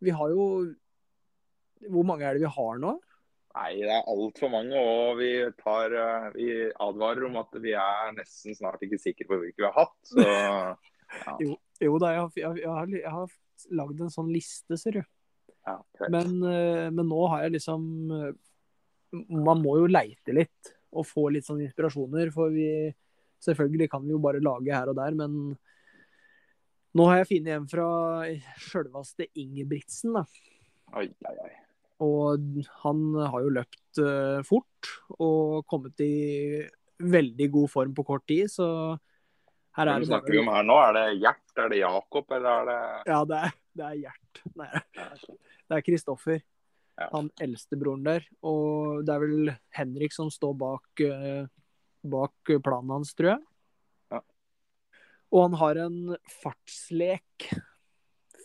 Vi 0.00 0.12
har 0.14 0.30
jo 0.30 0.44
Hvor 1.90 2.04
mange 2.06 2.24
er 2.24 2.36
det 2.36 2.44
vi 2.44 2.52
har 2.54 2.78
nå? 2.78 2.92
Nei, 3.50 3.70
det 3.82 3.90
er 3.90 4.10
altfor 4.10 4.52
mange. 4.52 4.78
Og 4.78 5.18
vi, 5.18 5.30
tar, 5.58 5.94
eh, 5.98 6.26
vi 6.36 6.48
advarer 6.70 7.26
om 7.26 7.38
at 7.40 7.56
vi 7.62 7.74
er 7.78 8.12
nesten 8.14 8.54
snart 8.56 8.82
ikke 8.86 9.00
sikre 9.02 9.26
på 9.30 9.40
hvilke 9.40 9.64
vi 9.64 9.68
har 9.68 9.78
hatt. 9.78 9.98
Så 10.06 10.26
Jo 11.80 11.96
da, 11.98 12.12
jeg 12.12 12.20
har, 12.20 12.34
jeg, 12.36 12.60
jeg 12.60 12.70
har, 12.70 12.92
jeg 12.94 13.14
har 13.14 13.32
lagd 13.80 14.02
en 14.04 14.12
sånn 14.12 14.30
liste, 14.30 14.78
ser 14.78 15.00
du. 15.00 15.02
ja. 15.66 15.78
Men, 16.12 16.36
eh, 16.46 16.86
men 16.94 17.08
nå 17.08 17.24
har 17.32 17.46
jeg 17.46 17.56
liksom 17.58 17.82
eh, 18.14 18.30
Man 19.34 19.58
må 19.64 19.74
jo 19.80 19.88
leite 19.90 20.36
litt 20.36 20.70
og 20.90 21.06
få 21.06 21.28
litt 21.34 21.46
sånn 21.46 21.62
inspirasjoner, 21.66 22.30
for 22.34 22.52
vi 22.54 22.68
Selvfølgelig 23.40 23.88
kan 23.88 24.02
vi 24.04 24.12
jo 24.12 24.20
bare 24.20 24.42
lage 24.44 24.74
her 24.74 24.90
og 24.92 24.98
der, 24.98 25.14
men 25.16 25.56
Nå 26.94 27.06
har 27.08 27.20
jeg 27.20 27.30
funnet 27.30 27.56
en 27.56 27.68
fra 27.70 27.88
sjølveste 28.60 29.28
Ingebrigtsen, 29.38 30.14
da. 30.18 30.24
Oi, 30.98 31.06
oi, 31.06 31.34
oi. 31.46 31.52
Og 32.00 32.60
han 32.82 33.00
har 33.20 33.44
jo 33.44 33.52
løpt 33.52 34.00
uh, 34.00 34.40
fort 34.46 34.92
og 35.18 35.66
kommet 35.68 36.00
i 36.04 36.14
veldig 37.00 37.48
god 37.52 37.72
form 37.72 37.94
på 37.96 38.04
kort 38.08 38.26
tid, 38.28 38.48
så 38.52 38.66
her 39.76 39.86
er 39.86 40.00
Hvem 40.00 40.04
det 40.04 40.10
snakker 40.10 40.34
vi 40.34 40.40
om 40.42 40.50
her 40.50 40.64
nå? 40.66 40.76
Er 40.82 40.96
det 40.96 41.04
Gjert, 41.22 41.44
er 41.56 41.68
det 41.72 41.82
Jakob, 41.82 42.32
eller 42.36 42.50
er 42.50 42.70
det 42.70 43.12
Ja, 43.12 43.20
det 43.28 43.42
er, 43.46 43.52
det 43.78 43.86
er 43.86 44.00
Gjert. 44.00 44.40
Nei, 44.58 44.70
det 45.70 45.76
er 45.78 45.84
Kristoffer. 45.86 46.42
Han 47.00 47.30
eldstebroren 47.40 48.02
der. 48.04 48.26
Og 48.44 49.06
det 49.06 49.14
er 49.14 49.22
vel 49.22 49.52
Henrik 49.76 50.12
som 50.12 50.28
står 50.32 50.56
bak, 50.60 51.04
uh, 51.06 51.46
bak 52.02 52.54
planen 52.64 52.96
hans, 52.98 53.14
tror 53.16 53.34
jeg. 53.34 53.44
Ja. 54.12 54.22
Og 55.30 55.46
han 55.46 55.58
har 55.62 55.84
en 55.86 56.00
fartslek 56.42 57.52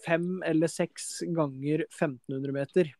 fem 0.06 0.38
eller 0.46 0.70
seks 0.72 1.24
ganger 1.36 1.88
1500 1.90 2.56
meter. 2.56 2.94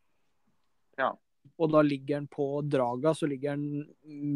Ja. 1.00 1.12
Og 1.56 1.70
da 1.72 1.80
ligger 1.84 2.20
han 2.20 2.28
på 2.28 2.46
draga, 2.66 3.14
så 3.14 3.28
ligger 3.30 3.54
han 3.54 3.86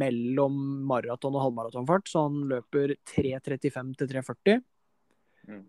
mellom 0.01 0.57
maraton 0.89 1.37
og 1.37 1.45
halvmaratonfart. 1.45 2.09
Så 2.09 2.25
han 2.29 2.41
løper 2.51 2.95
3.35 3.13 3.95
til 3.99 4.13
3.40. 4.15 4.61
Mm. 5.51 5.65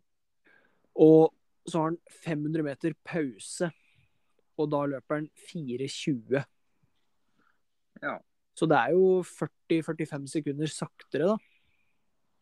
Og 1.02 1.32
så 1.68 1.78
har 1.80 1.92
han 1.92 2.00
500 2.24 2.66
meter 2.68 2.96
pause. 3.08 3.72
Og 4.60 4.70
da 4.72 4.84
løper 4.94 5.22
han 5.22 5.30
4.20. 5.52 6.44
Ja. 8.02 8.18
Så 8.58 8.68
det 8.70 8.78
er 8.78 8.96
jo 8.96 9.22
40-45 9.26 10.28
sekunder 10.30 10.72
saktere, 10.72 11.32
da. 11.34 11.38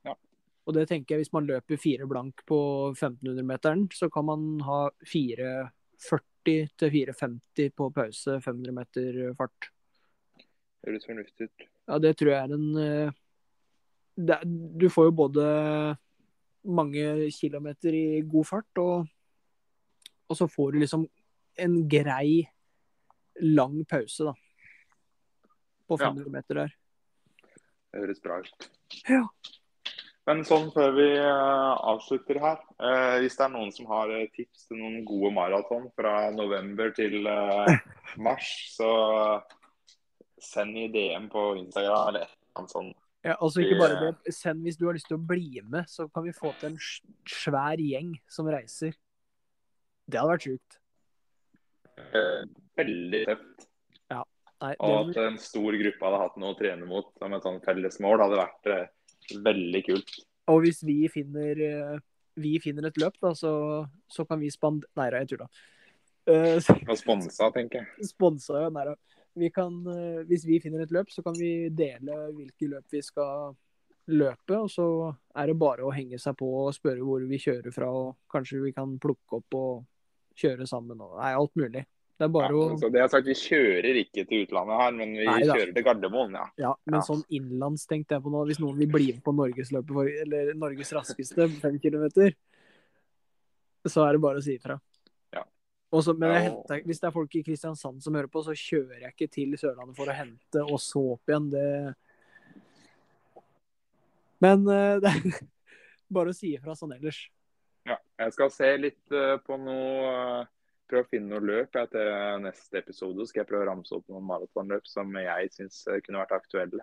Ja. 0.09 0.15
Og 0.65 0.75
det 0.75 0.87
tenker 0.89 1.15
jeg, 1.15 1.25
hvis 1.25 1.35
man 1.35 1.47
løper 1.47 1.79
fire 1.81 2.07
blank 2.09 2.43
på 2.49 2.59
1500-meteren, 2.93 3.87
så 3.95 4.09
kan 4.13 4.27
man 4.27 4.49
ha 4.67 4.81
4.40 5.05 6.28
til 6.79 6.91
4.50 6.93 7.71
på 7.77 7.89
pause, 7.95 8.37
500 8.43 8.75
meter 8.75 9.19
fart. 9.39 9.69
Høres 10.87 11.07
fornuftig 11.07 11.49
ut. 11.49 11.65
Ja, 11.89 11.97
det 11.99 12.13
tror 12.19 12.31
jeg 12.31 12.39
er 12.39 12.53
en 12.55 12.67
eh, 12.79 13.17
det, 14.19 14.37
Du 14.79 14.87
får 14.91 15.09
jo 15.09 15.15
både 15.23 15.45
mange 16.69 17.31
kilometer 17.31 17.95
i 17.95 18.21
god 18.27 18.45
fart, 18.45 18.81
og, 18.83 19.07
og 20.29 20.37
så 20.37 20.47
får 20.51 20.75
du 20.75 20.79
liksom 20.83 21.07
en 21.59 21.79
grei, 21.91 22.43
lang 23.41 23.81
pause, 23.87 24.27
da. 24.29 24.35
På 25.89 25.97
Ja. 25.99 26.11
500 26.11 26.29
meter 26.31 26.61
der. 26.63 26.75
Det 27.89 28.03
høres 28.03 28.19
bra 28.21 28.39
ut. 28.43 28.69
Ja. 29.09 29.23
Men 30.29 30.43
sånn 30.45 30.67
før 30.69 30.91
vi 30.93 31.07
eh, 31.17 31.69
avslutter 31.89 32.37
her, 32.43 32.59
eh, 32.85 33.15
hvis 33.23 33.33
det 33.39 33.45
er 33.47 33.53
noen 33.55 33.71
som 33.73 33.87
har 33.89 34.11
eh, 34.13 34.27
tips 34.35 34.67
til 34.67 34.77
noen 34.77 34.99
gode 35.07 35.31
maraton 35.33 35.87
fra 35.97 36.27
november 36.35 36.91
til 36.93 37.25
mars, 38.27 38.49
så 38.75 38.89
send 40.37 40.77
i 40.77 40.85
DM 40.93 41.25
på 41.33 41.45
Instagram 41.63 42.11
eller 42.11 42.27
et 42.27 42.35
eller 42.35 42.61
annet 42.61 42.75
sånt. 42.75 42.99
Ja, 43.25 43.33
altså 43.39 43.63
ikke 43.63 43.79
bare 43.79 43.97
Det-. 44.03 44.35
Send 44.37 44.61
hvis 44.67 44.77
du 44.77 44.85
har 44.85 44.99
lyst 44.99 45.09
til 45.09 45.17
å 45.17 45.25
bli 45.31 45.63
med, 45.65 45.89
så 45.89 46.05
kan 46.13 46.27
vi 46.27 46.35
få 46.35 46.53
til 46.61 46.75
en 46.75 46.77
svær 47.25 47.81
gjeng 47.81 48.13
som 48.29 48.47
reiser. 48.53 48.93
Det 50.05 50.21
hadde 50.21 50.35
vært 50.35 50.45
sjukt. 50.45 50.79
Veldig 52.77 53.25
tøft. 53.31 53.67
Nei, 54.59 54.73
Og 54.83 55.09
at 55.09 55.17
en 55.23 55.37
stor 55.39 55.75
gruppe 55.79 56.03
hadde 56.03 56.17
hatt 56.19 56.39
noe 56.39 56.51
å 56.51 56.55
trene 56.59 56.87
mot 56.87 57.13
som 57.15 57.33
et 57.33 57.45
sånn 57.45 57.61
felles 57.63 57.97
mål, 58.03 58.25
hadde 58.27 58.39
vært 58.41 58.71
veldig 59.45 59.83
kult. 59.85 60.15
og 60.49 60.63
hvis 60.65 60.81
vi 60.85 61.03
finner, 61.13 61.61
eh, 61.61 61.99
vi 62.39 62.55
finner 62.63 62.89
et 62.89 62.97
løp, 63.01 63.17
da, 63.21 63.33
så, 63.37 63.51
så 64.09 64.25
kan 64.25 64.39
vi 64.41 64.49
spand... 64.53 64.87
Nei 64.97 65.09
da, 65.11 65.23
jeg 65.23 65.35
tulla. 65.35 65.49
Uh, 66.29 66.59
sponsa, 66.93 67.47
tenker 67.49 67.79
jeg. 67.79 68.05
Sponsa, 68.11 68.59
ja. 68.61 68.67
Nei 68.69 68.83
da. 68.85 68.91
Vi 69.39 69.47
kan, 69.49 69.79
eh, 69.89 70.19
hvis 70.29 70.43
vi 70.45 70.59
finner 70.61 70.83
et 70.83 70.91
løp, 70.93 71.09
så 71.09 71.23
kan 71.25 71.33
vi 71.33 71.71
dele 71.73 72.17
hvilke 72.35 72.67
løp 72.69 72.93
vi 72.93 73.01
skal 73.01 73.55
løpe. 74.09 74.57
Og 74.57 74.69
så 74.69 74.85
er 75.33 75.49
det 75.49 75.57
bare 75.57 75.85
å 75.87 75.93
henge 75.95 76.19
seg 76.21 76.37
på 76.37 76.49
og 76.63 76.73
spørre 76.75 77.05
hvor 77.05 77.23
vi 77.29 77.39
kjører 77.41 77.73
fra, 77.73 77.89
og 77.89 78.17
kanskje 78.29 78.61
vi 78.65 78.73
kan 78.75 78.97
plukke 79.01 79.39
opp 79.39 79.57
og 79.57 79.87
kjøre 80.37 80.67
sammen. 80.69 81.01
Og, 81.01 81.15
nei, 81.17 81.31
alt 81.37 81.55
mulig. 81.57 81.85
Det 82.19 82.25
er 82.27 82.31
bare 82.35 82.49
Ja, 82.51 82.55
å 82.59 82.71
altså, 82.73 82.89
det 82.91 82.99
er 82.99 83.07
sagt, 83.07 83.27
Vi 83.29 83.35
kjører 83.39 83.97
ikke 84.01 84.25
til 84.27 84.41
utlandet 84.43 84.75
her, 84.81 84.91
men 84.97 85.13
vi 85.15 85.23
Nei, 85.23 85.37
kjører 85.47 85.71
til 85.77 85.85
Gardermoen, 85.85 86.33
ja. 86.35 86.45
Ja, 86.59 86.73
men 86.85 86.97
Ja. 86.99 87.05
sånn 87.07 87.23
innenlands 87.31 87.85
tenkte 87.87 88.17
jeg 88.17 88.25
på 88.25 88.33
nå. 88.33 88.41
Hvis 88.49 88.59
noen 88.59 88.75
vil 88.77 88.91
bli 88.91 89.07
med 89.13 89.23
på 89.23 89.31
Norgesløpet, 89.37 90.21
eller 90.25 90.53
Norges 90.59 90.91
raskeste 90.97 91.47
fem 91.61 91.79
kilometer, 91.79 92.35
så 93.87 94.03
er 94.03 94.17
det 94.17 94.21
bare 94.21 94.41
å 94.41 94.43
si 94.43 94.57
ifra. 94.59 94.75
Ja. 95.31 95.45
Men 96.13 96.35
henter, 96.35 96.83
hvis 96.83 96.99
det 96.99 97.07
er 97.07 97.15
folk 97.15 97.33
i 97.39 97.43
Kristiansand 97.47 98.03
som 98.03 98.13
hører 98.13 98.27
på, 98.27 98.43
så 98.43 98.51
kjører 98.51 98.99
jeg 99.05 99.15
ikke 99.15 99.31
til 99.31 99.55
Sørlandet 99.57 99.95
for 99.95 100.11
å 100.11 100.17
hente 100.19 100.65
og 100.67 100.77
så 100.83 101.05
opp 101.15 101.31
igjen. 101.31 101.49
Det 101.55 101.95
Men 104.43 104.67
eh, 104.67 104.99
det 105.03 105.09
er 105.15 105.47
bare 106.11 106.29
å 106.29 106.35
si 106.35 106.53
ifra 106.55 106.75
sånn 106.75 106.93
ellers. 106.99 107.29
ja. 107.87 107.97
Jeg 108.19 108.33
skal 108.35 108.51
se 108.51 108.77
litt 108.77 109.11
eh, 109.15 109.37
på 109.39 109.55
noe 109.55 110.41
eh, 110.41 110.47
Prøve 110.89 111.05
å 111.05 111.09
finne 111.11 111.29
noe 111.29 111.45
løp 111.45 111.75
jeg, 111.77 111.87
til 111.93 112.07
neste 112.41 112.79
episode. 112.79 113.27
Skal 113.29 113.43
jeg 113.43 113.49
prøve 113.51 113.67
å 113.67 113.69
ramse 113.69 113.93
opp 113.93 114.07
noen 114.09 114.25
maratonløp 114.25 114.87
som 114.89 115.11
jeg 115.21 115.51
syns 115.53 115.83
kunne 116.05 116.23
vært 116.23 116.33
aktuelle. 116.39 116.81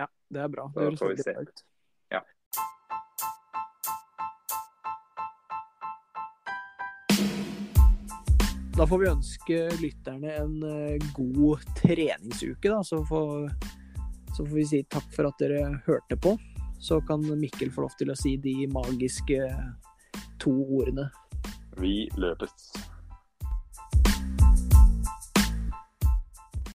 Ja, 0.00 0.08
det 0.34 0.40
er 0.42 0.48
bra. 0.50 0.64
Det 0.74 0.82
høres 0.88 0.98
får 0.98 1.12
vi 1.12 1.14
veldig 1.14 1.26
se. 1.26 1.32
bra 1.36 1.42
ut. 1.46 1.62
Ja. 2.10 2.22
Da 8.74 8.86
får 8.90 8.98
vi 9.04 9.10
ønske 9.12 9.58
lytterne 9.78 10.32
en 10.34 10.56
eh, 10.66 11.06
god 11.14 11.62
treningsuke, 11.78 12.72
da. 12.72 12.80
Så 12.82 13.04
får, 13.06 13.52
så 14.34 14.40
får 14.40 14.56
vi 14.56 14.64
si 14.72 14.80
takk 14.90 15.06
for 15.14 15.30
at 15.30 15.38
dere 15.44 15.76
hørte 15.86 16.18
på. 16.18 16.34
Så 16.82 16.98
kan 17.06 17.22
Mikkel 17.22 17.70
få 17.70 17.86
lov 17.86 17.94
til 18.02 18.10
å 18.10 18.18
si 18.18 18.34
de 18.34 18.66
magiske 18.74 19.38
to 20.42 20.56
ordene. 20.66 21.06
Vi 21.78 22.10
løpes. 22.18 22.93